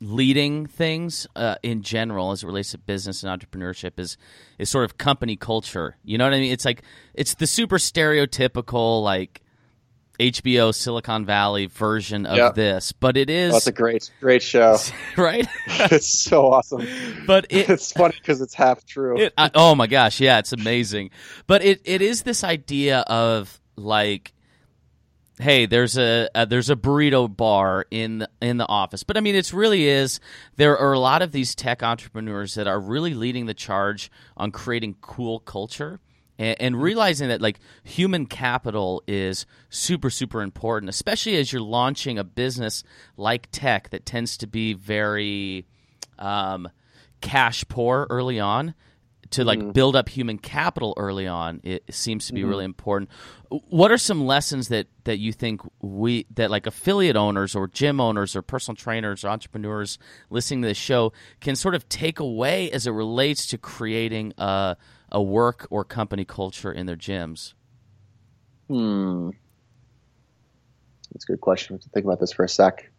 [0.00, 4.16] leading things uh, in general as it relates to business and entrepreneurship is
[4.58, 5.96] is sort of company culture.
[6.02, 6.52] You know what I mean?
[6.52, 6.82] It's like
[7.14, 9.42] it's the super stereotypical like
[10.18, 12.52] HBO Silicon Valley version of yeah.
[12.52, 13.50] this, but it is.
[13.50, 14.76] Oh, that's a great, great show,
[15.16, 15.48] right?
[15.66, 16.86] it's so awesome.
[17.26, 19.18] But it, it's funny because it's half true.
[19.18, 21.10] It, I, oh my gosh, yeah, it's amazing.
[21.46, 24.34] But it, it is this idea of like
[25.40, 29.02] hey, there's a, a, there's a burrito bar in the, in the office.
[29.02, 30.20] But I mean, it's really is.
[30.56, 34.50] There are a lot of these tech entrepreneurs that are really leading the charge on
[34.50, 36.00] creating cool culture
[36.38, 42.18] and, and realizing that like human capital is super super important, especially as you're launching
[42.18, 42.84] a business
[43.16, 45.66] like tech that tends to be very
[46.18, 46.68] um,
[47.20, 48.74] cash poor early on
[49.30, 49.70] to like mm-hmm.
[49.70, 52.50] build up human capital early on it seems to be mm-hmm.
[52.50, 53.10] really important.
[53.48, 58.00] What are some lessons that that you think we that like affiliate owners or gym
[58.00, 59.98] owners or personal trainers or entrepreneurs
[60.30, 64.76] listening to this show can sort of take away as it relates to creating a
[65.12, 67.54] a work or company culture in their gyms?
[68.68, 69.30] Hmm.
[71.12, 71.78] That's a good question.
[71.78, 72.90] To think about this for a sec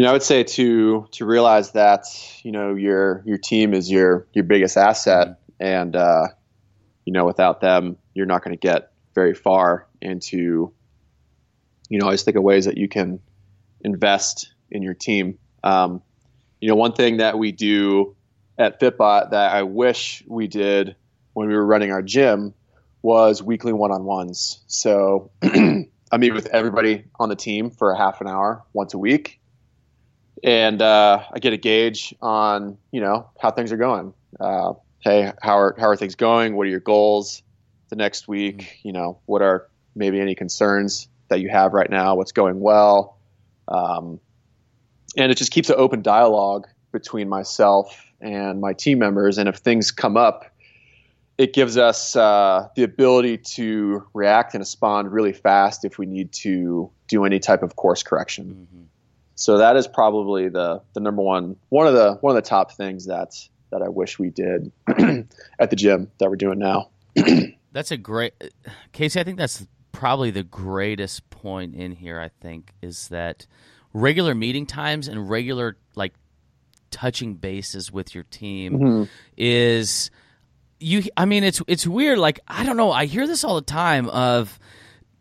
[0.00, 2.06] you know, I would say to to realize that
[2.42, 6.28] you know your your team is your your biggest asset, and uh,
[7.04, 9.86] you know without them, you're not going to get very far.
[10.00, 10.72] Into
[11.90, 13.20] you know, always think of ways that you can
[13.82, 15.38] invest in your team.
[15.62, 16.00] Um,
[16.62, 18.16] you know, one thing that we do
[18.56, 20.96] at Fitbot that I wish we did
[21.34, 22.54] when we were running our gym
[23.02, 24.62] was weekly one-on-ones.
[24.66, 28.98] So I meet with everybody on the team for a half an hour once a
[28.98, 29.39] week
[30.42, 34.14] and uh, I get a gauge on you know how things are going.
[34.38, 36.56] Uh, hey, how are how are things going?
[36.56, 37.42] What are your goals
[37.88, 38.58] the next week?
[38.58, 38.88] Mm-hmm.
[38.88, 42.14] You know, what are maybe any concerns that you have right now?
[42.14, 43.18] What's going well?
[43.68, 44.20] Um,
[45.16, 49.38] and it just keeps an open dialogue between myself and my team members.
[49.38, 50.44] And if things come up
[51.40, 56.30] it gives us uh, the ability to react and respond really fast if we need
[56.32, 58.68] to do any type of course correction.
[58.70, 58.82] Mm-hmm.
[59.40, 62.72] So that is probably the the number one one of the one of the top
[62.72, 63.32] things that
[63.70, 64.70] that I wish we did
[65.58, 66.90] at the gym that we're doing now.
[67.72, 68.34] that's a great
[68.92, 69.18] Casey.
[69.18, 72.20] I think that's probably the greatest point in here.
[72.20, 73.46] I think is that
[73.94, 76.12] regular meeting times and regular like
[76.90, 79.04] touching bases with your team mm-hmm.
[79.38, 80.10] is
[80.80, 83.62] you I mean it's it's weird like I don't know I hear this all the
[83.62, 84.58] time of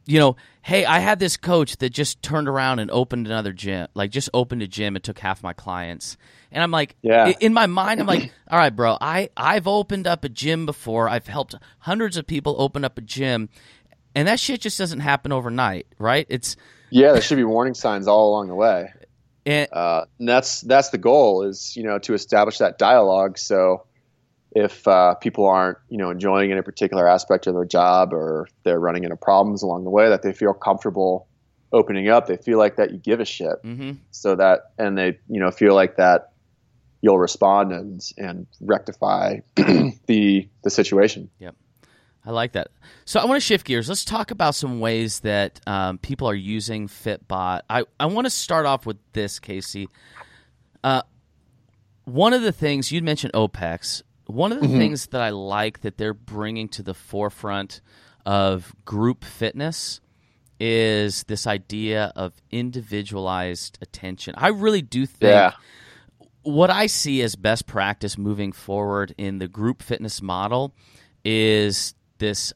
[0.09, 3.87] you know hey I had this coach that just turned around and opened another gym
[3.93, 6.17] like just opened a gym and took half my clients.
[6.51, 7.31] And I'm like yeah.
[7.39, 11.07] in my mind I'm like all right bro I I've opened up a gym before.
[11.07, 13.49] I've helped hundreds of people open up a gym.
[14.15, 16.25] And that shit just doesn't happen overnight right?
[16.29, 16.57] It's
[16.89, 18.91] yeah there should be warning signs all along the way.
[19.45, 23.37] And, uh, and that's that's the goal is you know to establish that dialogue.
[23.37, 23.85] So
[24.51, 28.79] if uh, people aren't you know enjoying any particular aspect of their job or they're
[28.79, 31.27] running into problems along the way that they feel comfortable
[31.71, 33.91] opening up they feel like that you give a shit mm-hmm.
[34.11, 36.31] so that and they you know feel like that
[37.01, 41.55] you'll respond and and rectify the the situation yep
[42.25, 42.67] I like that.
[43.05, 43.87] So I want to shift gears.
[43.87, 47.61] Let's talk about some ways that um, people are using Fitbot.
[47.69, 49.87] I, I want to start off with this, Casey.
[50.83, 51.01] Uh,
[52.03, 54.03] one of the things you mentioned OPEX.
[54.29, 54.77] One of the mm-hmm.
[54.77, 57.81] things that I like that they're bringing to the forefront
[58.27, 60.01] of group fitness
[60.59, 64.35] is this idea of individualized attention.
[64.37, 65.53] I really do think yeah.
[66.43, 70.75] what I see as best practice moving forward in the group fitness model
[71.25, 72.53] is this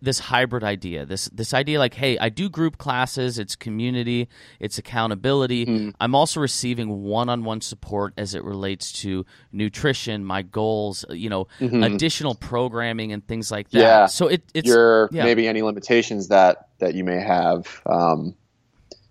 [0.00, 4.78] this hybrid idea this this idea like hey i do group classes it's community it's
[4.78, 5.90] accountability mm-hmm.
[6.00, 11.82] i'm also receiving one-on-one support as it relates to nutrition my goals you know mm-hmm.
[11.82, 15.24] additional programming and things like that yeah so it, it's your yeah.
[15.24, 18.34] maybe any limitations that that you may have um,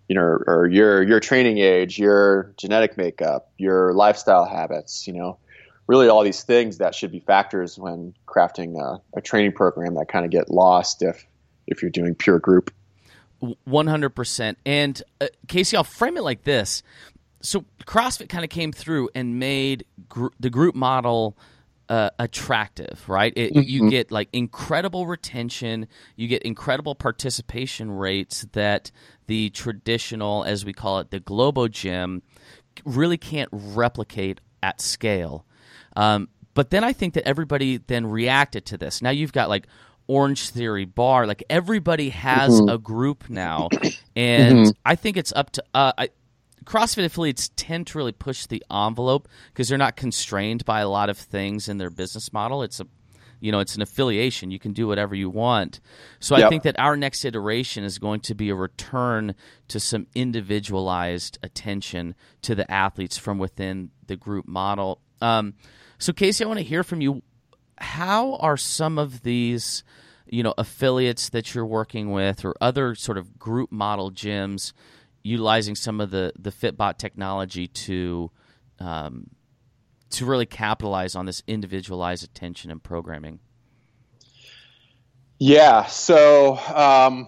[0.10, 5.38] you know or your your training age your genetic makeup your lifestyle habits you know
[5.92, 10.08] really all these things that should be factors when crafting a, a training program that
[10.08, 11.28] kind of get lost if
[11.68, 12.74] if you're doing pure group.
[13.66, 14.58] One hundred percent.
[14.66, 16.82] And uh, Casey, I'll frame it like this:
[17.42, 21.36] so CrossFit kind of came through and made gr- the group model.
[21.90, 23.34] Uh, attractive, right?
[23.36, 23.68] It, mm-hmm.
[23.68, 28.92] You get like incredible retention, you get incredible participation rates that
[29.28, 32.22] the traditional, as we call it, the Globo Gym,
[32.86, 35.44] really can't replicate at scale.
[35.96, 39.02] Um, but then I think that everybody then reacted to this.
[39.02, 39.68] Now you've got like
[40.08, 42.70] Orange Theory Bar, like everybody has mm-hmm.
[42.70, 43.70] a group now,
[44.16, 44.70] and mm-hmm.
[44.86, 46.10] I think it's up to uh, I,
[46.66, 51.10] CrossFit affiliates tend to really push the envelope because they're not constrained by a lot
[51.10, 52.64] of things in their business model.
[52.64, 52.88] It's a
[53.42, 55.82] you know it's an affiliation you can do whatever you want
[56.20, 56.46] so yep.
[56.46, 59.34] i think that our next iteration is going to be a return
[59.68, 65.54] to some individualized attention to the athletes from within the group model um,
[65.98, 67.22] so, Casey, I want to hear from you.
[67.78, 69.84] How are some of these,
[70.28, 74.74] you know, affiliates that you're working with, or other sort of group model gyms,
[75.24, 78.32] utilizing some of the the Fitbot technology to
[78.80, 79.30] um,
[80.12, 83.40] to really capitalize on this individualized attention and programming?
[85.40, 85.86] Yeah.
[85.86, 87.28] So, um,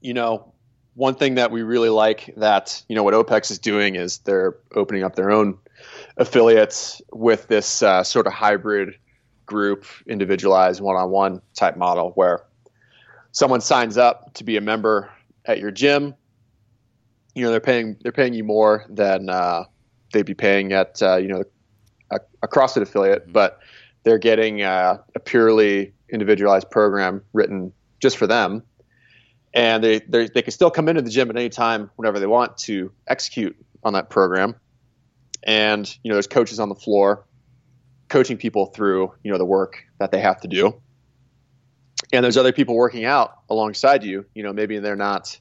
[0.00, 0.54] you know,
[0.94, 4.56] one thing that we really like that you know what OPEX is doing is they're
[4.74, 5.58] opening up their own
[6.16, 8.94] affiliates with this uh, sort of hybrid
[9.44, 12.42] group, individualized one-on-one type model where
[13.32, 15.10] someone signs up to be a member
[15.44, 16.14] at your gym.
[17.34, 19.64] You know, they're paying they're paying you more than uh,
[20.12, 21.44] they'd be paying at uh, you know
[22.10, 23.32] a, a, CrossFit affiliate, mm-hmm.
[23.32, 23.60] but
[24.04, 28.62] they're getting uh, a purely individualized program written just for them,
[29.52, 32.56] and they they can still come into the gym at any time whenever they want
[32.56, 34.54] to execute on that program
[35.46, 37.24] and you know there's coaches on the floor
[38.08, 40.80] coaching people through you know the work that they have to do.
[42.12, 45.40] And there's other people working out alongside you you know maybe they're not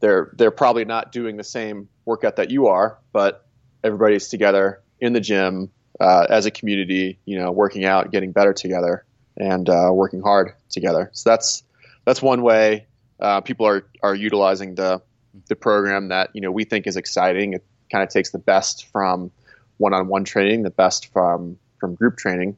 [0.00, 3.46] they're they're probably not doing the same workout that you are but
[3.84, 5.70] everybody's together in the gym
[6.00, 9.04] uh, as a community you know working out getting better together
[9.40, 11.10] and uh, working hard together.
[11.12, 11.64] So that's
[12.04, 12.86] that's one way
[13.18, 15.02] uh, people are are utilizing the
[15.48, 17.54] the program that you know we think is exciting.
[17.54, 19.30] It, kind of takes the best from
[19.78, 22.56] one-on-one training, the best from from group training,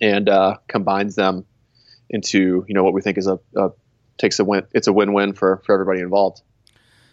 [0.00, 1.46] and uh, combines them
[2.10, 3.70] into you know what we think is a, a
[4.18, 4.66] takes a win.
[4.72, 6.42] It's a win-win for for everybody involved.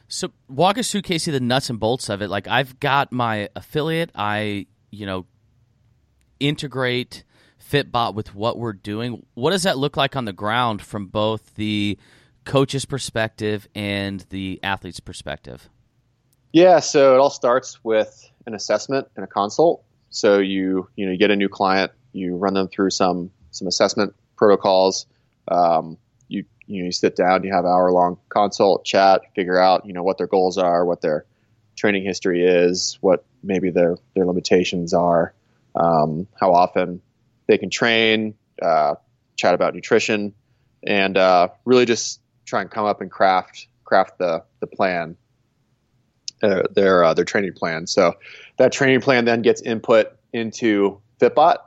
[0.07, 2.29] So walk us through Casey the nuts and bolts of it.
[2.29, 4.11] Like I've got my affiliate.
[4.15, 5.25] I you know
[6.39, 7.23] integrate
[7.61, 9.25] Fitbot with what we're doing.
[9.35, 11.97] What does that look like on the ground from both the
[12.43, 15.69] coach's perspective and the athlete's perspective?
[16.53, 19.83] Yeah, so it all starts with an assessment and a consult.
[20.09, 23.67] So you you know you get a new client, you run them through some some
[23.67, 25.05] assessment protocols.
[25.47, 25.97] Um,
[26.27, 29.93] you you know you sit down, you have hour long consult, chat, figure out you
[29.93, 31.25] know what their goals are, what their
[31.77, 35.33] training history is, what maybe their their limitations are,
[35.75, 37.01] um, how often
[37.47, 38.95] they can train, uh,
[39.37, 40.33] chat about nutrition,
[40.83, 45.15] and uh, really just try and come up and craft craft the the plan
[46.41, 47.87] uh, their uh, their training plan.
[47.87, 48.15] So
[48.57, 51.57] that training plan then gets input into Fitbot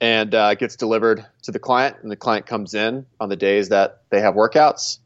[0.00, 3.68] and uh, gets delivered to the client, and the client comes in on the days
[3.70, 4.98] that they have workouts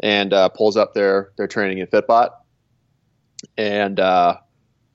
[0.00, 2.30] and uh, pulls up their their training in Fitbot,
[3.56, 4.36] and uh,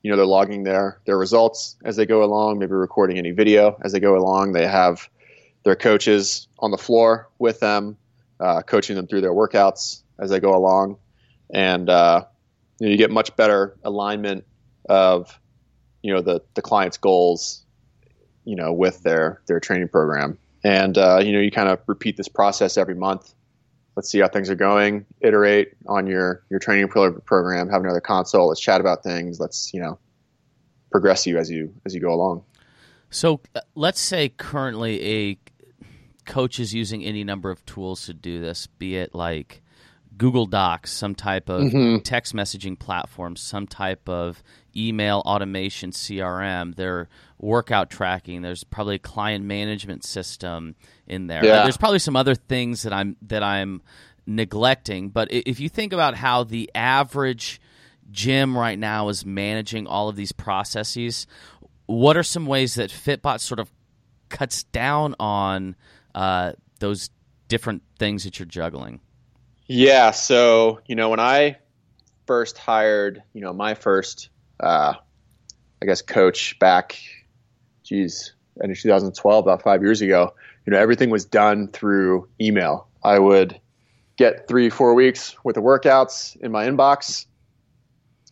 [0.02, 3.78] you know they're logging their their results as they go along, maybe recording any video
[3.84, 4.54] as they go along.
[4.54, 5.10] They have
[5.64, 7.98] their coaches on the floor with them,
[8.40, 10.98] uh, coaching them through their workouts as they go along,
[11.54, 11.90] and
[12.80, 14.46] you, know, you get much better alignment
[14.90, 15.40] of
[16.02, 17.64] you know the the client's goals
[18.46, 20.38] you know with their their training program.
[20.64, 23.34] And uh, you know you kind of repeat this process every month.
[23.96, 25.06] Let's see how things are going.
[25.22, 27.70] Iterate on your your training pro- program.
[27.70, 28.50] Have another consult.
[28.50, 29.40] Let's chat about things.
[29.40, 30.00] Let's you know
[30.92, 32.44] progress you as you as you go along.
[33.10, 35.38] So uh, let's say currently a
[36.26, 39.63] coach is using any number of tools to do this be it like
[40.18, 42.00] Google Docs, some type of mm-hmm.
[42.00, 44.44] text messaging platform, some type of
[44.76, 47.10] email automation CRM, their
[47.40, 48.42] workout tracking.
[48.42, 50.76] There's probably a client management system
[51.08, 51.44] in there.
[51.46, 51.64] Yeah.
[51.64, 53.82] There's probably some other things that I'm that I'm
[54.26, 55.10] neglecting.
[55.10, 57.60] But if you think about how the average
[58.12, 61.28] gym right now is managing all of these processes,
[61.86, 63.72] what are some ways that Fitbot sort of
[64.30, 65.76] cuts down on
[66.14, 67.10] uh, those
[67.48, 69.00] different things that you're juggling?
[69.68, 70.12] Yeah.
[70.12, 71.58] So, you know, when I
[72.26, 74.94] first hired, you know, my first, uh,
[75.82, 76.98] I guess, coach back,
[77.84, 80.34] geez, in 2012, about five years ago,
[80.66, 82.88] you know, everything was done through email.
[83.04, 83.60] I would
[84.16, 87.26] get three, four weeks worth of workouts in my inbox.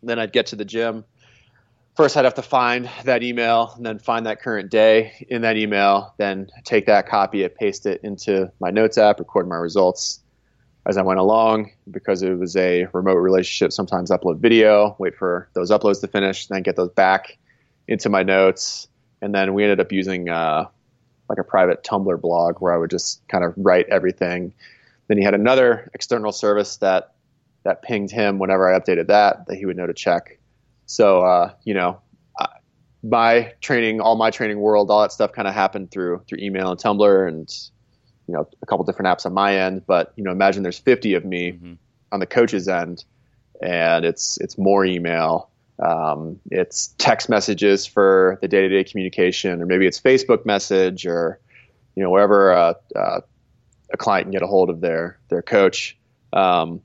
[0.04, 1.04] Then I'd get to the gym.
[1.96, 5.58] First, I'd have to find that email and then find that current day in that
[5.58, 10.22] email, then take that, copy it, paste it into my notes app, record my results,
[10.86, 13.72] as I went along because it was a remote relationship.
[13.72, 17.38] Sometimes upload video, wait for those uploads to finish, then get those back
[17.88, 18.88] into my notes.
[19.22, 20.66] And then we ended up using uh,
[21.30, 24.54] like a private Tumblr blog where I would just kind of write everything.
[25.08, 27.14] Then he had another external service that
[27.64, 30.40] that pinged him whenever I updated that that he would know to check.
[30.88, 32.02] So uh, you know,
[33.04, 36.72] my training, all my training world, all that stuff kind of happened through through email
[36.72, 37.50] and Tumblr and
[38.32, 41.16] you know a couple different apps on my end, but you know imagine there's 50
[41.16, 41.74] of me mm-hmm.
[42.14, 43.04] on the coach's end,
[43.62, 49.62] and it's it's more email, um, it's text messages for the day to day communication,
[49.62, 51.40] or maybe it's Facebook message, or
[51.96, 53.20] you know wherever uh, uh,
[53.92, 55.98] a client can get a hold of their their coach.
[56.32, 56.82] Um,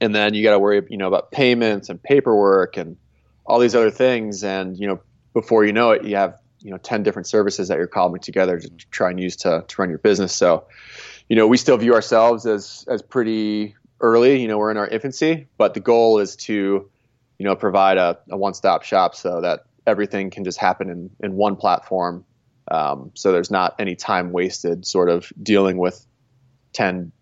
[0.00, 2.96] and then you got to worry, you know, about payments and paperwork and
[3.44, 4.42] all these other things.
[4.42, 5.00] And you know,
[5.34, 8.58] before you know it, you have you know 10 different services that you're cobbling together
[8.58, 10.34] to try and use to, to run your business.
[10.34, 10.66] So
[11.30, 14.88] you know we still view ourselves as as pretty early you know we're in our
[14.88, 16.90] infancy but the goal is to
[17.38, 21.36] you know provide a, a one-stop shop so that everything can just happen in, in
[21.36, 22.24] one platform
[22.70, 26.04] um, so there's not any time wasted sort of dealing with
[26.72, 27.12] 10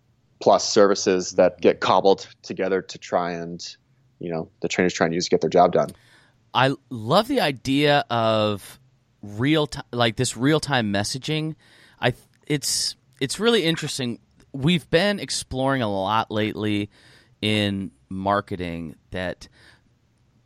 [0.41, 3.77] plus services that get cobbled together to try and
[4.19, 5.91] you know the trainers trying to use to get their job done.
[6.55, 8.78] I love the idea of
[9.23, 11.55] real time, like this real time messaging.
[12.01, 12.15] I
[12.47, 14.19] it's it's really interesting.
[14.53, 16.91] We've been exploring a lot lately
[17.41, 19.49] in marketing that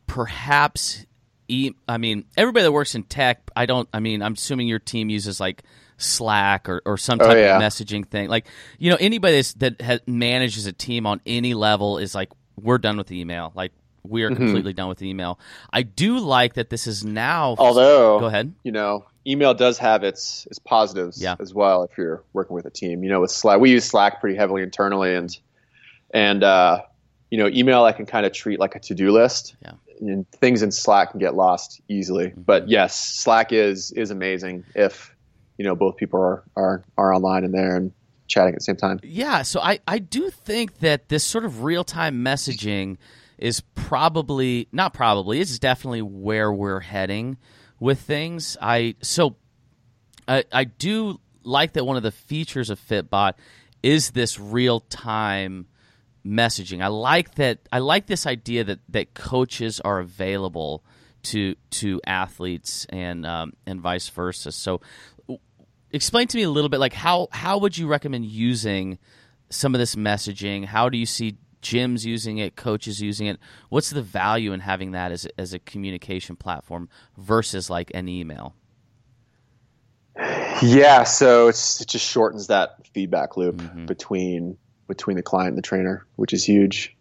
[0.07, 1.05] perhaps
[1.47, 3.49] e- I mean everybody that works in tech.
[3.55, 3.87] I don't.
[3.93, 5.63] I mean I'm assuming your team uses like
[5.97, 7.57] Slack or, or some oh, type oh, yeah.
[7.57, 8.29] of messaging thing.
[8.29, 8.47] Like
[8.79, 12.97] you know anybody that has, manages a team on any level is like we're done
[12.97, 13.51] with email.
[13.55, 13.71] Like
[14.03, 14.37] we are mm-hmm.
[14.37, 15.39] completely done with the email.
[15.71, 17.55] I do like that this is now.
[17.57, 18.53] Although, go ahead.
[18.63, 21.35] You know, email does have its its positives yeah.
[21.39, 21.83] as well.
[21.83, 24.63] If you're working with a team, you know, with Slack, we use Slack pretty heavily
[24.63, 25.37] internally, and
[26.13, 26.81] and uh,
[27.29, 29.55] you know, email I can kind of treat like a to do list.
[29.61, 29.71] Yeah.
[29.99, 32.27] And things in Slack can get lost easily.
[32.27, 32.41] Mm-hmm.
[32.41, 35.15] But yes, Slack is is amazing if
[35.57, 37.93] you know both people are are, are online and there and
[38.27, 38.99] chatting at the same time.
[39.03, 39.43] Yeah.
[39.43, 42.97] So I I do think that this sort of real time messaging
[43.43, 47.37] is probably not probably it's definitely where we're heading
[47.77, 48.55] with things.
[48.61, 49.35] I so
[50.25, 53.33] I, I do like that one of the features of Fitbot
[53.83, 55.67] is this real time
[56.25, 56.81] messaging.
[56.81, 57.59] I like that.
[57.69, 60.81] I like this idea that that coaches are available
[61.23, 64.53] to to athletes and um, and vice versa.
[64.53, 64.79] So,
[65.91, 68.99] explain to me a little bit, like how how would you recommend using
[69.49, 70.63] some of this messaging?
[70.63, 73.39] How do you see gyms using it, coaches using it?
[73.69, 78.07] What's the value in having that as a, as a communication platform versus like an
[78.07, 78.53] email?
[80.61, 83.85] Yeah, so it's, it just shortens that feedback loop mm-hmm.
[83.85, 84.57] between
[84.87, 86.95] between the client and the trainer, which is huge.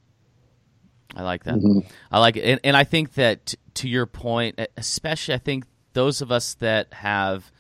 [1.15, 1.57] I like that.
[1.57, 1.81] Mm-hmm.
[2.11, 6.23] I like it, and, and I think that to your point, especially I think those
[6.23, 7.53] of us that have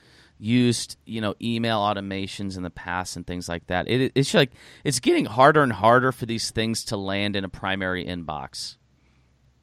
[0.42, 3.88] used you know email automations in the past and things like that.
[3.88, 4.50] It, it's like
[4.84, 8.76] it's getting harder and harder for these things to land in a primary inbox.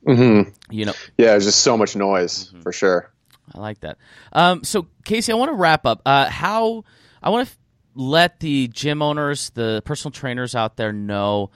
[0.07, 0.51] Mm-hmm.
[0.71, 2.61] You know, yeah, there's just so much noise mm-hmm.
[2.61, 3.11] for sure.
[3.53, 3.97] I like that.
[4.31, 6.01] Um, so Casey, I want to wrap up.
[6.05, 6.85] Uh, how
[7.21, 7.57] I want to f-
[7.95, 11.51] let the gym owners, the personal trainers out there know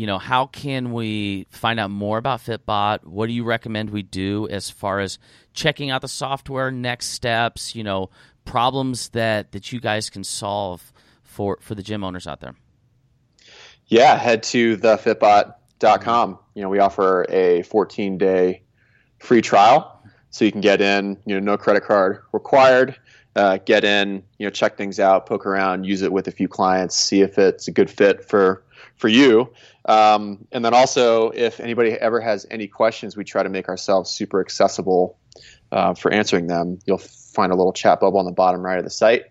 [0.00, 3.04] you know, how can we find out more about Fitbot?
[3.04, 5.18] What do you recommend we do as far as
[5.52, 8.08] checking out the software, next steps, you know,
[8.44, 12.54] problems that that you guys can solve for for the gym owners out there?
[13.86, 16.38] Yeah, head to thefitbot.com.
[16.54, 18.62] You know, we offer a 14-day
[19.18, 22.96] free trial so you can get in, you know, no credit card required.
[23.36, 26.48] Uh, get in, you know, check things out, poke around, use it with a few
[26.48, 28.64] clients, see if it's a good fit for
[28.96, 29.52] for you.
[29.84, 34.10] Um, and then also, if anybody ever has any questions, we try to make ourselves
[34.10, 35.16] super accessible
[35.72, 36.80] uh, for answering them.
[36.86, 37.00] You'll
[37.32, 39.24] find a little chat bubble on the bottom right of the site,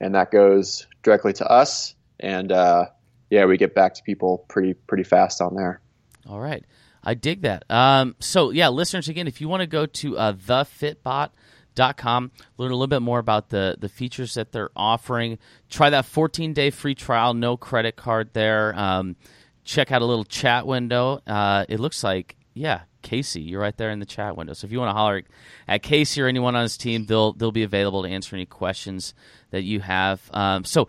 [0.00, 1.94] and that goes directly to us.
[2.20, 2.86] And uh,
[3.30, 5.80] yeah, we get back to people pretty pretty fast on there.
[6.28, 6.64] All right.
[7.04, 7.64] I dig that.
[7.70, 12.74] Um, so, yeah, listeners, again, if you want to go to uh, thefitbot.com, learn a
[12.74, 15.38] little bit more about the, the features that they're offering,
[15.68, 18.74] try that 14 day free trial, no credit card there.
[18.74, 19.16] Um,
[19.64, 21.20] check out a little chat window.
[21.26, 24.54] Uh, it looks like, yeah, Casey, you're right there in the chat window.
[24.54, 25.22] So if you want to holler
[25.68, 29.14] at Casey or anyone on his team, they'll they'll be available to answer any questions
[29.50, 30.20] that you have.
[30.32, 30.88] Um, so.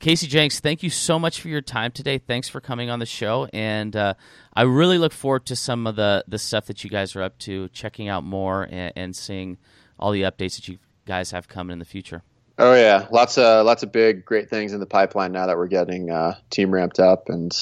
[0.00, 2.18] Casey Jenks, thank you so much for your time today.
[2.18, 4.14] Thanks for coming on the show, and uh,
[4.52, 7.38] I really look forward to some of the the stuff that you guys are up
[7.40, 9.58] to, checking out more and, and seeing
[10.00, 12.24] all the updates that you guys have coming in the future.
[12.58, 15.68] Oh yeah, lots of lots of big great things in the pipeline now that we're
[15.68, 17.52] getting uh, team ramped up and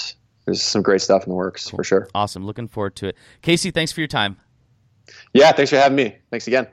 [0.51, 1.79] there's some great stuff in the works cool.
[1.79, 2.09] for sure.
[2.15, 2.45] Awesome.
[2.45, 3.17] Looking forward to it.
[3.41, 4.37] Casey, thanks for your time.
[5.33, 6.17] Yeah, thanks for having me.
[6.31, 6.67] Thanks again.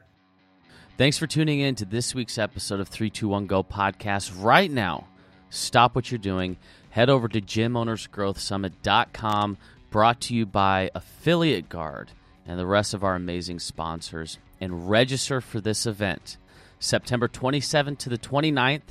[0.98, 4.32] Thanks for tuning in to this week's episode of 321 Go podcast.
[4.36, 5.06] Right now,
[5.52, 6.58] stop what you're doing.
[6.90, 9.58] Head over to gymownersgrowthsummit.com,
[9.92, 12.10] brought to you by Affiliate Guard
[12.48, 16.38] and the rest of our amazing sponsors, and register for this event.
[16.80, 18.82] September 27th to the 29th,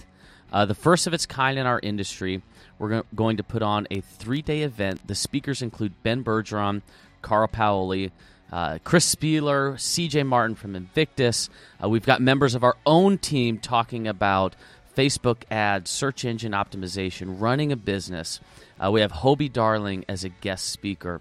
[0.53, 2.41] uh, the first of its kind in our industry.
[2.79, 5.07] We're going to put on a three day event.
[5.07, 6.83] The speakers include Ben Bergeron,
[7.23, 8.13] Carl Paoli,
[8.53, 11.49] uh, Chris Spealler, CJ Martin from Invictus.
[11.83, 14.55] Uh, we've got members of our own team talking about
[14.97, 18.41] Facebook ads, search engine optimization, running a business.
[18.83, 21.21] Uh, we have Hobie Darling as a guest speaker.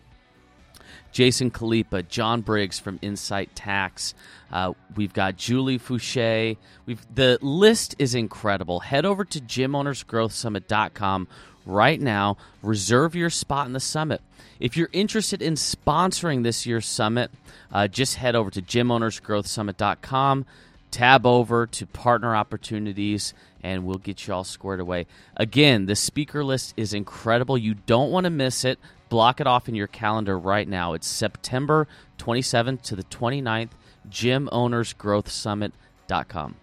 [1.15, 4.13] Jason Khalipa, John Briggs from Insight Tax.
[4.51, 6.57] Uh, we've got Julie Foucher.
[6.85, 8.81] We've the list is incredible.
[8.81, 11.29] Head over to gymownersgrowthsummit.com
[11.65, 12.35] right now.
[12.61, 14.19] Reserve your spot in the summit.
[14.59, 17.31] If you're interested in sponsoring this year's summit,
[17.71, 20.45] uh, just head over to gymownersgrowthsummit.com.
[20.91, 25.07] Tab over to partner opportunities and we'll get you all squared away.
[25.37, 27.57] Again, the speaker list is incredible.
[27.57, 28.79] You don't want to miss it.
[29.09, 30.91] Block it off in your calendar right now.
[30.93, 31.87] It's September
[32.17, 33.71] 27th to the 29th,
[34.09, 36.55] gymownersgrowthsummit.com.